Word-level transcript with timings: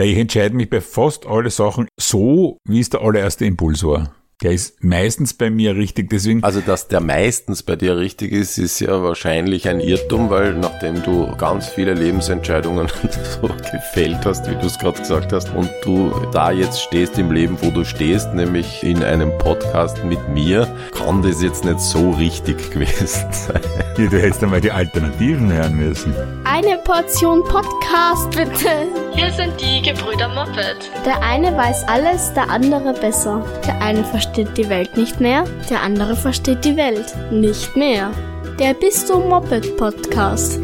Weil 0.00 0.12
ich 0.12 0.16
entscheide 0.16 0.56
mich 0.56 0.70
bei 0.70 0.80
fast 0.80 1.26
alle 1.26 1.50
Sachen 1.50 1.86
so, 2.00 2.56
wie 2.66 2.80
es 2.80 2.88
der 2.88 3.02
allererste 3.02 3.44
Impuls 3.44 3.84
war. 3.84 4.14
Der 4.42 4.52
ist 4.52 4.82
meistens 4.82 5.34
bei 5.34 5.50
mir 5.50 5.76
richtig, 5.76 6.08
deswegen. 6.08 6.42
Also, 6.42 6.62
dass 6.62 6.88
der 6.88 7.00
meistens 7.00 7.62
bei 7.62 7.76
dir 7.76 7.98
richtig 7.98 8.32
ist, 8.32 8.56
ist 8.56 8.80
ja 8.80 9.02
wahrscheinlich 9.02 9.68
ein 9.68 9.80
Irrtum, 9.80 10.30
weil 10.30 10.54
nachdem 10.54 11.02
du 11.02 11.36
ganz 11.36 11.68
viele 11.68 11.92
Lebensentscheidungen 11.92 12.88
so 13.42 13.48
gefällt 13.48 14.24
hast, 14.24 14.48
wie 14.48 14.54
du 14.54 14.64
es 14.64 14.78
gerade 14.78 14.98
gesagt 14.98 15.34
hast, 15.34 15.50
und 15.50 15.68
du 15.84 16.10
da 16.32 16.52
jetzt 16.52 16.80
stehst 16.80 17.18
im 17.18 17.32
Leben, 17.32 17.58
wo 17.60 17.70
du 17.70 17.84
stehst, 17.84 18.32
nämlich 18.32 18.82
in 18.82 19.04
einem 19.04 19.36
Podcast 19.36 20.02
mit 20.04 20.26
mir, 20.30 20.66
kann 20.96 21.20
das 21.20 21.42
jetzt 21.42 21.66
nicht 21.66 21.80
so 21.80 22.12
richtig 22.12 22.70
gewesen 22.70 23.26
sein. 23.32 23.60
Ja, 23.98 24.06
du 24.06 24.18
hättest 24.22 24.42
einmal 24.42 24.62
die 24.62 24.72
Alternativen 24.72 25.52
hören 25.52 25.76
müssen. 25.76 26.14
Eine 26.44 26.78
Portion 26.78 27.44
Podcast, 27.44 28.30
bitte. 28.30 28.70
Hier 29.12 29.30
sind 29.32 29.52
die 29.60 29.82
Gebrüder 29.82 30.28
Moppet. 30.28 30.90
Der 31.04 31.20
eine 31.22 31.54
weiß 31.54 31.86
alles, 31.88 32.32
der 32.32 32.48
andere 32.48 32.94
besser. 32.94 33.44
Der 33.66 33.82
eine 33.82 34.02
versteht 34.02 34.29
die 34.36 34.68
Welt 34.68 34.96
nicht 34.96 35.20
mehr, 35.20 35.44
der 35.68 35.82
andere 35.82 36.16
versteht 36.16 36.64
die 36.64 36.76
Welt 36.76 37.14
nicht 37.30 37.76
mehr. 37.76 38.10
Der 38.58 38.74
Bist 38.74 39.08
du 39.08 39.18
Moped 39.18 39.76
Podcast. 39.76 40.60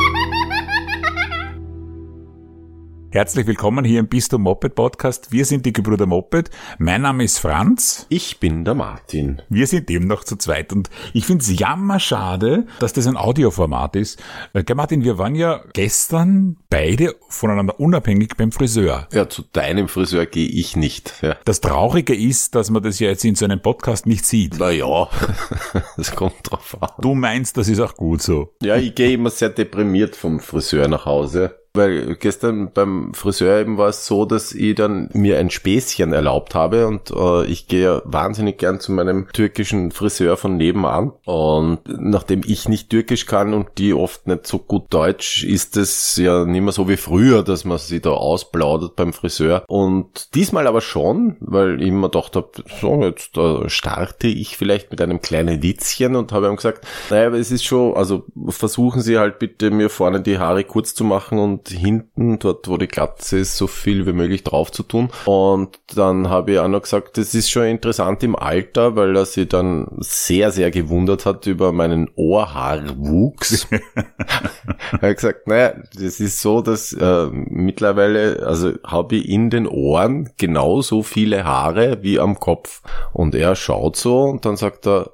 Herzlich 3.17 3.47
willkommen 3.47 3.87
hier 3.87 4.01
im 4.01 4.09
Bist 4.09 4.35
du 4.35 4.39
Moped 4.39 4.75
Podcast. 4.75 5.33
Wir 5.33 5.47
sind 5.47 5.65
die 5.65 5.73
Gebrüder 5.73 6.05
Moped. 6.05 6.51
Mein 6.77 7.01
Name 7.01 7.25
ist 7.25 7.39
Franz. 7.39 8.05
Ich 8.11 8.41
bin 8.41 8.63
der 8.67 8.75
Martin. 8.75 9.41
Wir 9.49 9.67
sind 9.67 9.91
eben 9.91 10.07
noch 10.07 10.23
zu 10.23 10.37
zweit 10.37 10.71
und 10.71 10.91
ich 11.15 11.25
finde 11.25 11.43
es 11.43 11.59
jammerschade, 11.59 12.67
dass 12.79 12.93
das 12.93 13.07
ein 13.07 13.17
Audioformat 13.17 13.97
ist. 13.97 14.23
Äh, 14.53 14.65
gell, 14.65 14.77
Martin, 14.77 15.03
wir 15.03 15.17
waren 15.17 15.35
ja 15.35 15.63
gestern 15.73 16.59
beide 16.69 17.15
voneinander 17.31 17.81
unabhängig 17.81 18.37
beim 18.37 18.53
Friseur. 18.53 19.09
Ja, 19.11 19.31
zu 19.31 19.45
deinem 19.51 19.89
Friseur 19.89 20.27
gehe 20.27 20.49
ich 20.49 20.77
nicht. 20.77 21.15
Ja. 21.23 21.39
Das 21.47 21.63
Traurige 21.63 22.15
ist, 22.15 22.55
dass 22.55 22.69
man 22.69 22.83
das 22.83 22.99
ja 22.99 23.09
jetzt 23.09 23.25
in 23.25 23.35
so 23.35 23.47
einem 23.47 23.63
Podcast 23.63 24.05
nicht 24.05 24.27
sieht. 24.27 24.59
Naja, 24.59 25.09
das 25.97 26.15
kommt 26.15 26.51
drauf 26.51 26.77
an. 26.83 26.91
Du 27.01 27.15
meinst, 27.15 27.57
das 27.57 27.69
ist 27.69 27.81
auch 27.81 27.95
gut 27.95 28.21
so. 28.21 28.53
Ja, 28.61 28.77
ich 28.77 28.95
gehe 28.95 29.13
immer 29.15 29.31
sehr 29.31 29.49
deprimiert 29.49 30.17
vom 30.17 30.39
Friseur 30.39 30.87
nach 30.89 31.07
Hause. 31.07 31.57
Weil 31.77 32.17
gestern 32.17 32.71
beim 32.73 33.15
Friseur 33.15 33.61
eben 33.61 33.79
war 33.79 33.89
es 33.89 34.07
so, 34.07 34.25
dass 34.25 34.53
ich 34.53 34.75
dann 34.75 35.11
mir 35.13 35.39
ein 35.39 35.51
Späßchen 35.51 36.13
erlaubt 36.13 36.55
habe 36.55 36.87
und 36.87 37.11
äh, 37.11 37.45
ich 37.47 37.69
gehe 37.69 38.03
wahnsinnig 38.05 38.59
gern 38.59 38.81
zu 38.81 38.93
meinem 38.93 39.29
türkischen 39.33 39.93
Friseur 39.93 40.37
von 40.37 40.57
nebenan. 40.57 41.13
Und 41.25 41.81
nachdem 41.87 42.43
ich 42.47 42.69
nicht 42.69 42.91
türkisch 42.91 43.27
kann 43.27 43.55
und 43.55 43.69
die 43.79 43.95
oft 43.95 44.27
nicht 44.27 44.47
so 44.47 44.59
gut 44.59 44.85
Deutsch, 44.91 45.45
ist 45.45 45.77
es 45.77 46.17
ja 46.17 46.45
nicht 46.45 46.63
mehr 46.63 46.73
so 46.73 46.89
wie 46.89 46.97
früher, 46.97 47.43
dass 47.43 47.65
man 47.65 47.79
sie 47.79 48.01
da 48.01 48.11
ausplaudert 48.11 48.97
beim 48.97 49.13
Friseur. 49.13 49.65
Und 49.69 50.35
diesmal 50.35 50.67
aber 50.67 50.81
schon, 50.81 51.37
weil 51.41 51.83
ich 51.83 51.91
mir 51.93 52.09
gedacht 52.09 52.37
habe, 52.37 52.51
so, 52.81 53.03
jetzt 53.03 53.37
äh, 53.37 53.69
starte 53.69 54.27
ich 54.27 54.57
vielleicht 54.57 54.91
mit 54.91 55.01
einem 55.01 55.21
kleinen 55.21 55.63
Witzchen 55.63 56.17
und 56.17 56.33
habe 56.33 56.49
ihm 56.49 56.57
gesagt, 56.57 56.87
naja, 57.11 57.29
es 57.31 57.51
ist 57.51 57.65
schon, 57.65 57.95
also 57.95 58.25
versuchen 58.49 59.01
Sie 59.03 59.19
halt 59.19 59.39
bitte 59.39 59.71
mir 59.71 59.91
vorne 59.91 60.21
die 60.21 60.39
Haare 60.39 60.65
kurz 60.65 60.95
zu 60.95 61.05
machen 61.05 61.39
und 61.39 61.66
hinten, 61.69 62.39
dort 62.39 62.69
wo 62.69 62.77
die 62.77 62.89
Glatze 62.89 63.39
ist, 63.39 63.57
so 63.57 63.67
viel 63.67 64.07
wie 64.07 64.13
möglich 64.13 64.45
drauf 64.45 64.73
zu 64.73 64.83
tun. 64.83 65.11
Und 65.25 65.79
dann 65.95 66.29
habe 66.29 66.53
ich 66.53 66.59
auch 66.59 66.69
noch 66.69 66.83
gesagt, 66.83 67.19
das 67.19 67.35
ist 67.35 67.51
schon 67.51 67.65
interessant 67.65 68.23
im 68.23 68.37
Alter, 68.37 68.97
weil 68.97 69.17
er 69.17 69.27
sich 69.27 69.49
dann 69.49 69.89
sehr, 69.99 70.51
sehr 70.51 70.71
gewundert 70.71 71.27
hat 71.27 71.47
über 71.47 71.73
meinen 71.73 72.11
Ohrhaarwuchs. 72.15 73.69
er 75.01 75.09
hat 75.09 75.17
gesagt, 75.17 75.47
naja, 75.47 75.75
das 75.95 76.21
ist 76.21 76.41
so, 76.41 76.61
dass 76.61 76.93
äh, 76.93 77.27
mittlerweile, 77.31 78.47
also 78.47 78.73
habe 78.85 79.17
ich 79.17 79.29
in 79.29 79.51
den 79.51 79.67
Ohren 79.67 80.31
genauso 80.37 81.03
viele 81.03 81.45
Haare 81.45 82.03
wie 82.03 82.21
am 82.21 82.39
Kopf. 82.39 82.83
Und 83.13 83.35
er 83.35 83.57
schaut 83.57 83.97
so 83.97 84.23
und 84.23 84.45
dann 84.45 84.57
sagt 84.57 84.87
er, 84.87 85.13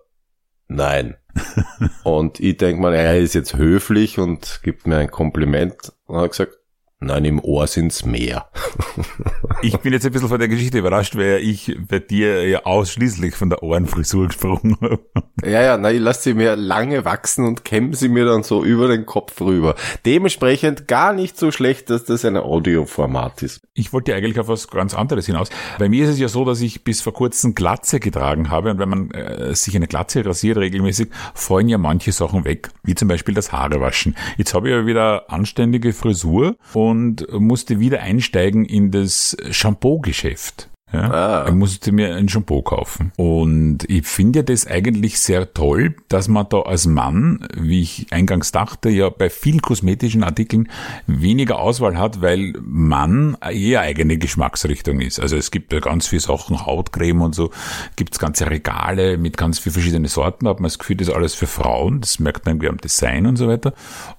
nein. 0.69 1.17
und 2.05 2.41
ich 2.41 2.57
denke 2.57 2.83
mal, 2.83 2.95
er 2.95 3.19
ist 3.19 3.35
jetzt 3.35 3.57
höflich 3.57 4.19
und 4.19 4.61
gibt 4.63 4.87
mir 4.87 4.99
ein 4.99 5.11
Kompliment. 5.11 5.93
Und 6.13 6.19
er 6.19 6.25
hat 6.25 6.33
gesagt, 6.33 6.59
nein, 7.01 7.25
im 7.25 7.43
Ohr 7.43 7.67
sind's 7.67 8.05
mehr. 8.05 8.51
Ich 9.65 9.79
bin 9.79 9.93
jetzt 9.93 10.05
ein 10.05 10.11
bisschen 10.11 10.29
von 10.29 10.41
der 10.41 10.49
Geschichte 10.49 10.79
überrascht, 10.79 11.17
weil 11.17 11.39
ich 11.41 11.79
bei 11.89 12.01
dir 12.01 12.49
ja 12.49 12.65
ausschließlich 12.65 13.37
von 13.37 13.49
der 13.49 13.63
Ohrenfrisur 13.63 14.27
gesprochen 14.27 14.77
habe. 14.81 14.99
Ja, 15.45 15.63
ja, 15.63 15.77
na, 15.77 15.93
ich 15.93 16.01
lasse 16.01 16.23
sie 16.23 16.35
mir 16.35 16.57
lange 16.57 17.05
wachsen 17.05 17.45
und 17.47 17.65
kämme 17.65 17.95
sie 17.95 18.09
mir 18.09 18.25
dann 18.25 18.43
so 18.43 18.65
über 18.65 18.89
den 18.89 19.07
Kopf 19.07 19.41
rüber. 19.41 19.77
Dementsprechend 20.05 20.89
gar 20.89 21.13
nicht 21.13 21.39
so 21.39 21.53
schlecht, 21.53 21.91
dass 21.91 22.05
das 22.05 22.25
ein 22.25 22.37
Audioformat 22.37 23.43
ist. 23.43 23.63
Ich 23.75 23.93
wollte 23.93 24.15
eigentlich 24.15 24.39
auf 24.41 24.49
was 24.49 24.69
ganz 24.69 24.95
anderes 24.95 25.27
hinaus. 25.27 25.49
Bei 25.79 25.89
mir 25.89 26.05
ist 26.05 26.11
es 26.11 26.19
ja 26.19 26.29
so, 26.29 26.45
dass 26.45 26.61
ich 26.61 26.85
bis 26.85 27.01
vor 27.01 27.13
kurzem 27.13 27.55
Glatze 27.55 28.01
getragen 28.01 28.51
habe 28.51 28.71
und 28.71 28.79
wenn 28.79 28.89
man 28.89 29.11
äh, 29.13 29.55
sich 29.55 29.77
eine 29.77 29.87
Glatze 29.87 30.25
rasiert 30.27 30.59
regelmäßig, 30.59 31.09
fallen 31.35 31.69
ja 31.69 31.79
manche 31.79 32.13
Sachen 32.13 32.45
weg, 32.45 32.71
wie 32.83 32.95
zum 32.95 33.09
Beispiel 33.09 33.35
das 33.35 33.53
Haarewaschen. 33.53 34.17
Jetzt 34.37 34.55
habe 34.55 34.69
ich 34.69 34.75
ja 34.75 34.87
wieder 34.87 35.31
anständige 35.31 35.93
Frisur 35.93 36.57
und 36.75 37.27
musste 37.33 37.79
wieder 37.79 38.01
einsteigen 38.01 38.65
in 38.65 38.91
das 38.91 39.37
Shampoo-Geschäft. 39.53 40.69
Ja, 40.93 41.11
Ah. 41.11 41.45
Ich 41.49 41.55
musste 41.55 41.91
mir 41.91 42.15
ein 42.15 42.29
Shampoo 42.29 42.63
kaufen. 42.63 43.13
Und 43.17 43.89
ich 43.89 44.07
finde 44.07 44.45
das 44.45 44.67
eigentlich 44.67 45.19
sehr 45.21 45.55
toll, 45.55 45.97
dass 46.09 46.29
man 46.29 46.47
da 46.51 46.61
als 46.61 46.87
Mann, 46.87 47.47
wie 47.57 47.81
ich 47.81 48.07
eingangs 48.11 48.53
dachte, 48.53 48.91
ja 48.91 49.09
bei 49.09 49.31
vielen 49.31 49.63
kosmetischen 49.63 50.23
Artikeln 50.23 50.69
weniger 51.07 51.59
Auswahl 51.59 51.99
hat, 51.99 52.21
weil 52.21 52.53
Mann 52.61 53.37
eher 53.41 53.81
eigene 53.81 54.19
Geschmacksrichtung 54.19 55.01
ist. 55.01 55.19
Also 55.19 55.37
es 55.37 55.51
gibt 55.51 55.73
ja 55.73 55.81
ganz 55.81 56.07
viele 56.07 56.21
Sachen, 56.21 56.67
Hautcreme 56.67 57.23
und 57.23 57.35
so, 57.35 57.51
gibt's 57.97 58.19
ganze 58.19 58.51
Regale 58.51 59.17
mit 59.17 59.37
ganz 59.37 59.59
vielen 59.59 59.73
verschiedenen 59.73 60.07
Sorten, 60.07 60.47
hat 60.47 60.61
man 60.61 60.69
das 60.69 60.79
Gefühl, 60.79 60.97
das 60.97 61.09
ist 61.09 61.15
alles 61.15 61.35
für 61.35 61.47
Frauen, 61.47 62.01
das 62.01 62.19
merkt 62.19 62.45
man 62.45 62.57
irgendwie 62.57 62.69
am 62.69 62.79
Design 62.79 63.27
und 63.27 63.37
so 63.37 63.49
weiter. 63.49 63.73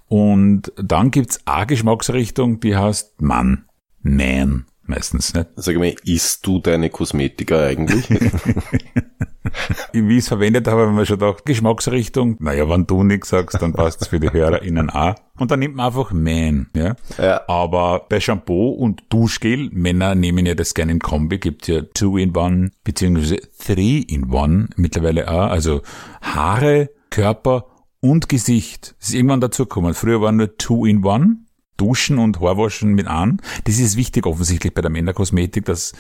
Und 0.08 0.72
dann 0.76 1.12
gibt's 1.12 1.40
eine 1.46 1.68
Geschmacksrichtung, 1.68 2.60
die 2.60 2.76
heißt 2.76 3.22
Mann, 3.22 3.66
Man 4.02 4.66
meistens, 4.86 5.34
nicht? 5.34 5.48
Sag 5.56 5.78
mal, 5.78 5.96
isst 6.06 6.46
du 6.46 6.60
deine 6.60 6.90
Kosmetika 6.90 7.64
eigentlich? 7.64 8.10
Wie 9.94 10.18
ich 10.18 10.24
es 10.24 10.28
verwendet 10.28 10.68
habe, 10.68 10.88
haben 10.88 10.98
wir 10.98 11.06
schon 11.06 11.20
gedacht, 11.20 11.46
Geschmacksrichtung, 11.46 12.38
naja, 12.40 12.70
wenn 12.70 12.88
du 12.88 13.04
nichts 13.04 13.30
sagst, 13.30 13.62
dann 13.62 13.74
passt 13.74 14.02
es 14.02 14.08
für 14.08 14.20
die 14.20 14.32
HörerInnen 14.32 14.90
auch. 14.90 15.16
Und 15.38 15.52
dann 15.52 15.60
nimmt 15.60 15.76
man 15.76 15.88
einfach 15.88 16.12
Man, 16.12 16.68
ja. 16.76 16.96
Ja. 17.18 17.42
Aber 17.48 18.06
bei 18.08 18.20
Shampoo 18.20 18.70
und 18.70 19.04
Duschgel, 19.10 19.70
Männer 19.72 20.16
nehmen 20.16 20.46
ja 20.46 20.56
das 20.56 20.74
gerne 20.74 20.92
im 20.92 21.00
Kombi, 21.00 21.40
gibt 21.40 21.68
ja 21.68 21.82
Two-in-One, 21.82 22.72
beziehungsweise 22.84 23.38
Three-in-One 23.60 24.70
mittlerweile 24.76 25.30
auch, 25.30 25.50
also 25.50 25.82
Haare, 26.22 26.90
Körper 27.10 27.68
und 28.00 28.30
Gesicht. 28.30 28.96
Das 29.00 29.10
ist 29.10 29.16
irgendwann 29.16 29.42
dazugekommen. 29.42 29.94
Früher 29.94 30.22
waren 30.22 30.38
nur 30.38 30.58
Two-in-One, 30.58 31.38
Duschen 31.78 32.20
und 32.20 32.40
Haarwaschen 32.40 32.94
mit 32.94 33.08
an. 33.08 33.42
Das 33.66 33.80
ist 33.80 33.98
wichtig 33.98 34.26
offensichtlich 34.26 34.74
bei 34.74 34.82
der 34.82 34.92
Männerkosmetik, 34.92 35.66
dass 35.66 35.94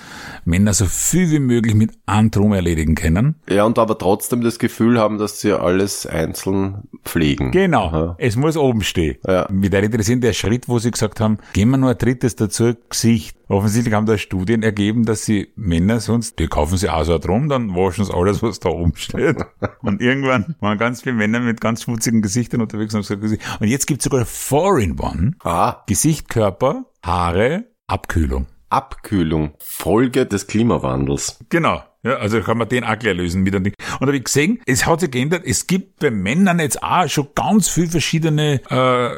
Männer 0.46 0.74
so 0.74 0.86
viel 0.86 1.32
wie 1.32 1.40
möglich 1.40 1.76
mit 1.76 1.92
Andrum 2.06 2.54
erledigen 2.54 2.96
können. 2.96 3.36
ja, 3.50 3.64
und 3.64 3.80
aber 3.80 3.98
trotzdem 3.98 4.42
das 4.42 4.60
Gefühl 4.60 5.00
haben, 5.00 5.18
dass 5.18 5.40
sie 5.40 5.52
alles 5.54 6.06
einzeln 6.06 6.88
pflegen. 7.04 7.52
Genau, 7.52 7.88
Aha. 7.88 8.16
es 8.20 8.36
muss 8.36 8.58
oben 8.58 8.82
stehen. 8.82 9.18
Ja. 9.28 9.48
Mit 9.52 9.74
interessiert 9.74 10.24
der 10.24 10.34
Schritt, 10.34 10.68
wo 10.70 10.80
sie 10.80 10.92
gesagt 10.92 11.20
haben, 11.20 11.38
gehen 11.54 11.70
wir 11.70 11.78
nur 11.78 11.92
ein 11.92 11.98
drittes 11.98 12.36
dazu, 12.36 12.74
Gesicht. 12.90 13.38
Offensichtlich 13.53 13.94
haben 13.94 14.08
da 14.08 14.18
Studien 14.18 14.64
ergeben, 14.64 15.06
dass 15.06 15.25
sie 15.25 15.53
Männer 15.56 16.00
sonst, 16.00 16.40
die 16.40 16.47
kaufen 16.47 16.75
sie 16.75 16.90
auch 16.90 17.03
so 17.03 17.19
drum, 17.19 17.50
dann 17.50 17.75
waschen 17.75 18.03
sie 18.03 18.12
alles, 18.12 18.41
was 18.41 18.59
da 18.59 18.69
oben 18.69 18.96
steht. 18.96 19.38
Und 19.84 20.02
irgendwann 20.02 20.56
waren 20.59 20.80
ganz 20.80 21.03
viele 21.03 21.14
Männer 21.14 21.40
mit 21.40 21.62
ganz 21.62 21.84
schmutzigen 21.84 22.24
Gesichtern 22.24 22.62
unterwegs 22.62 22.96
und 22.96 23.08
haben 23.08 23.22
gesagt, 23.22 23.44
und 23.59 23.68
jetzt 23.68 23.86
gibt's 23.86 24.06
sogar 24.06 24.25
Four-in-One. 24.25 25.34
Ah, 25.44 25.84
Gesicht, 25.86 26.30
Körper, 26.30 26.86
Haare, 27.03 27.66
Abkühlung. 27.86 28.47
Abkühlung. 28.69 29.53
Folge 29.59 30.25
des 30.25 30.48
Klimawandels. 30.48 31.39
Genau. 31.50 31.83
Ja, 32.01 32.16
also 32.16 32.42
kann 32.42 32.57
man 32.57 32.68
den 32.68 32.83
auch 32.83 32.98
gleich 32.98 33.16
lösen 33.16 33.44
mit 33.44 33.54
einem 33.56 33.66
Ding. 33.66 33.74
Und 33.94 34.01
da 34.01 34.07
habe 34.07 34.18
ich 34.18 34.24
gesehen, 34.24 34.62
es 34.66 34.86
hat 34.88 35.01
sich 35.01 35.12
geändert, 35.12 35.44
es 35.45 35.68
gibt 35.68 36.00
bei 36.00 36.10
Männern 36.10 36.60
jetzt 36.60 36.81
auch 36.81 37.07
schon 37.07 37.28
ganz 37.36 37.69
viel 37.69 37.88
verschiedene 37.88 38.62
äh, 38.69 39.10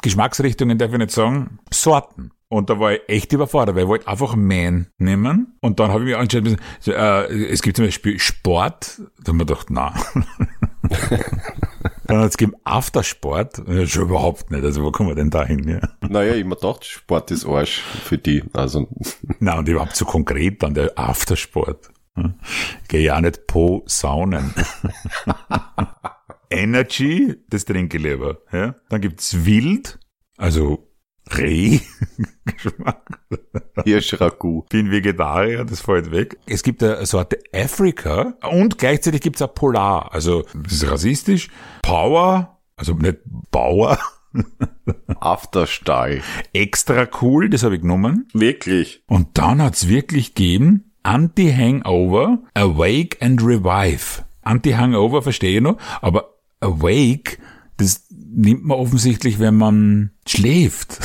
Geschmacksrichtungen, 0.00 0.78
darf 0.78 0.92
ich 0.92 0.98
nicht 0.98 1.10
sagen, 1.10 1.58
Sorten. 1.70 2.30
Und 2.52 2.68
da 2.68 2.78
war 2.78 2.92
ich 2.92 3.00
echt 3.06 3.32
überfordert, 3.32 3.76
weil 3.76 3.84
ich 3.84 3.88
wollte 3.88 4.08
einfach 4.08 4.36
Man 4.36 4.88
nehmen. 4.98 5.56
Und 5.62 5.80
dann 5.80 5.90
habe 5.90 6.00
ich 6.00 6.10
mir 6.10 6.18
angeschaut, 6.18 6.58
äh, 6.86 7.46
es 7.46 7.62
gibt 7.62 7.78
zum 7.78 7.86
Beispiel 7.86 8.18
Sport. 8.18 8.98
Da 8.98 9.04
habe 9.04 9.16
ich 9.28 9.32
mir 9.32 9.46
gedacht, 9.46 9.68
na. 9.70 9.94
dann 12.04 12.18
hat 12.18 12.28
es 12.28 12.36
gegeben 12.36 12.58
Aftersport. 12.64 13.62
Ja, 13.66 13.86
schon 13.86 14.02
überhaupt 14.02 14.50
nicht. 14.50 14.62
Also 14.64 14.82
wo 14.82 14.92
kommen 14.92 15.08
wir 15.08 15.14
denn 15.14 15.30
da 15.30 15.46
hin? 15.46 15.66
Ja? 15.66 15.80
Naja, 16.06 16.34
ich 16.34 16.44
mir 16.44 16.56
gedacht, 16.56 16.84
Sport 16.84 17.30
ist 17.30 17.46
Arsch 17.46 17.80
für 17.80 18.18
die. 18.18 18.44
Also, 18.52 18.86
Na, 19.40 19.56
und 19.56 19.66
überhaupt 19.66 19.96
so 19.96 20.04
konkret 20.04 20.62
dann 20.62 20.74
der 20.74 20.98
Aftersport. 20.98 21.90
Hm. 22.16 22.34
Ich 22.82 22.88
gehe 22.88 23.00
ja 23.00 23.16
auch 23.16 23.22
nicht 23.22 23.46
po 23.46 23.82
saunen. 23.86 24.52
Energy, 26.50 27.34
das 27.48 27.64
trinke 27.64 27.96
ich 27.96 28.02
lieber. 28.02 28.40
Ja? 28.52 28.74
Dann 28.90 29.00
gibt's 29.00 29.46
Wild, 29.46 29.98
also 30.36 30.91
Reh-Geschmack. 31.30 33.20
Hirschragout. 33.84 34.66
Bin 34.68 34.90
Vegetarier, 34.90 35.64
das 35.64 35.80
fällt 35.80 36.10
weg. 36.10 36.38
Es 36.46 36.62
gibt 36.62 36.82
eine 36.82 37.06
Sorte 37.06 37.38
Africa 37.52 38.34
und 38.50 38.78
gleichzeitig 38.78 39.20
gibt 39.20 39.36
es 39.36 39.42
auch 39.42 39.54
Polar. 39.54 40.12
Also, 40.12 40.44
das 40.54 40.72
ist 40.74 40.90
rassistisch. 40.90 41.48
Power, 41.82 42.58
also 42.76 42.94
nicht 42.94 43.18
Bauer. 43.50 43.98
Afterstall. 45.20 46.22
Extra 46.52 47.06
cool, 47.20 47.50
das 47.50 47.62
habe 47.62 47.76
ich 47.76 47.82
genommen. 47.82 48.28
Wirklich. 48.32 49.02
Und 49.06 49.38
dann 49.38 49.60
hat's 49.62 49.88
wirklich 49.88 50.34
gegeben, 50.34 50.92
Anti-Hangover, 51.02 52.42
Awake 52.54 53.18
and 53.20 53.42
Revive. 53.42 54.24
Anti-Hangover 54.42 55.22
verstehe 55.22 55.56
ich 55.56 55.62
noch, 55.62 55.78
aber 56.00 56.34
Awake, 56.60 57.38
das 57.76 58.06
nimmt 58.34 58.64
man 58.64 58.78
offensichtlich, 58.78 59.38
wenn 59.38 59.56
man 59.56 60.10
schläft. 60.26 60.98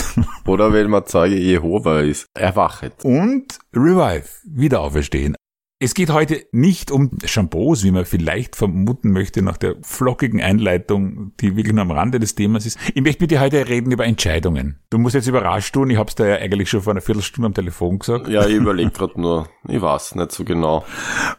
Oder 0.45 0.73
wenn 0.73 0.89
man 0.89 1.05
Zeuge 1.05 1.35
Jehova 1.35 2.01
ist. 2.01 2.25
Erwachet. 2.33 3.03
Und 3.03 3.59
Revive, 3.73 4.27
wieder 4.45 4.81
auferstehen. 4.81 5.35
Es 5.79 5.93
geht 5.93 6.09
heute 6.09 6.43
nicht 6.51 6.89
um 6.89 7.11
Shampoos, 7.23 7.83
wie 7.83 7.91
man 7.91 8.03
vielleicht 8.05 8.55
vermuten 8.55 9.11
möchte 9.11 9.43
nach 9.43 9.57
der 9.57 9.75
flockigen 9.83 10.41
Einleitung, 10.41 11.33
die 11.39 11.55
wirklich 11.55 11.75
nur 11.75 11.83
am 11.83 11.91
Rande 11.91 12.17
des 12.17 12.33
Themas 12.33 12.65
ist. 12.65 12.79
Ich 12.95 13.03
möchte 13.03 13.21
mit 13.21 13.29
dir 13.29 13.39
heute 13.39 13.67
reden 13.67 13.91
über 13.91 14.03
Entscheidungen. 14.03 14.79
Du 14.89 14.97
musst 14.97 15.13
jetzt 15.13 15.27
überrascht 15.27 15.75
tun, 15.75 15.91
ich 15.91 15.97
hab's 15.97 16.15
da 16.15 16.25
ja 16.25 16.35
eigentlich 16.37 16.71
schon 16.71 16.81
vor 16.81 16.93
einer 16.93 17.01
Viertelstunde 17.01 17.45
am 17.45 17.53
Telefon 17.53 17.99
gesagt. 17.99 18.27
Ja, 18.27 18.47
ich 18.47 18.55
überlege 18.55 18.89
gerade 18.89 19.21
nur. 19.21 19.49
Ich 19.67 19.79
weiß 19.79 20.15
nicht 20.15 20.31
so 20.31 20.43
genau. 20.45 20.83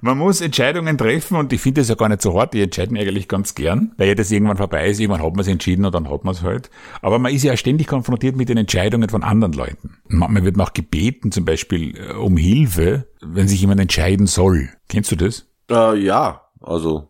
Man 0.03 0.19
muss 0.19 0.41
Entscheidungen 0.41 0.97
treffen 0.97 1.37
und 1.37 1.53
ich 1.53 1.61
finde 1.61 1.81
das 1.81 1.89
ja 1.89 1.97
gar 1.97 2.09
nicht 2.09 2.23
so 2.23 2.39
hart. 2.39 2.55
Die 2.55 2.63
entscheiden 2.63 2.97
eigentlich 2.97 3.27
ganz 3.27 3.57
gern, 3.57 3.93
weil 3.97 4.07
ja 4.07 4.15
das 4.15 4.31
irgendwann 4.31 4.57
vorbei 4.57 4.89
ist. 4.89 5.01
Irgendwann 5.01 5.25
hat 5.25 5.33
man 5.33 5.41
es 5.41 5.49
entschieden 5.49 5.85
und 5.85 5.93
dann 5.93 6.09
hat 6.09 6.23
man 6.23 6.35
es 6.35 6.43
halt. 6.43 6.71
Aber 7.03 7.19
man 7.19 7.35
ist 7.35 7.43
ja 7.43 7.57
ständig 7.57 7.89
konfrontiert 7.89 8.37
mit 8.37 8.51
den 8.51 8.59
Entscheidungen 8.59 9.09
von 9.09 9.25
anderen 9.25 9.55
Leuten. 9.55 9.97
Manchmal 10.07 10.45
wird 10.45 10.57
man 10.57 10.69
auch 10.69 10.75
gebeten, 10.75 11.33
zum 11.33 11.45
Beispiel 11.45 11.97
äh, 11.97 12.13
um 12.13 12.37
Hilfe, 12.37 13.09
wenn 13.21 13.49
sich 13.49 13.61
jemand 13.61 13.81
entscheiden 13.81 14.28
soll. 14.29 14.71
Kennst 14.89 15.11
du 15.13 15.17
das? 15.17 15.47
Äh, 15.71 15.99
ja, 15.99 16.43
also 16.61 17.09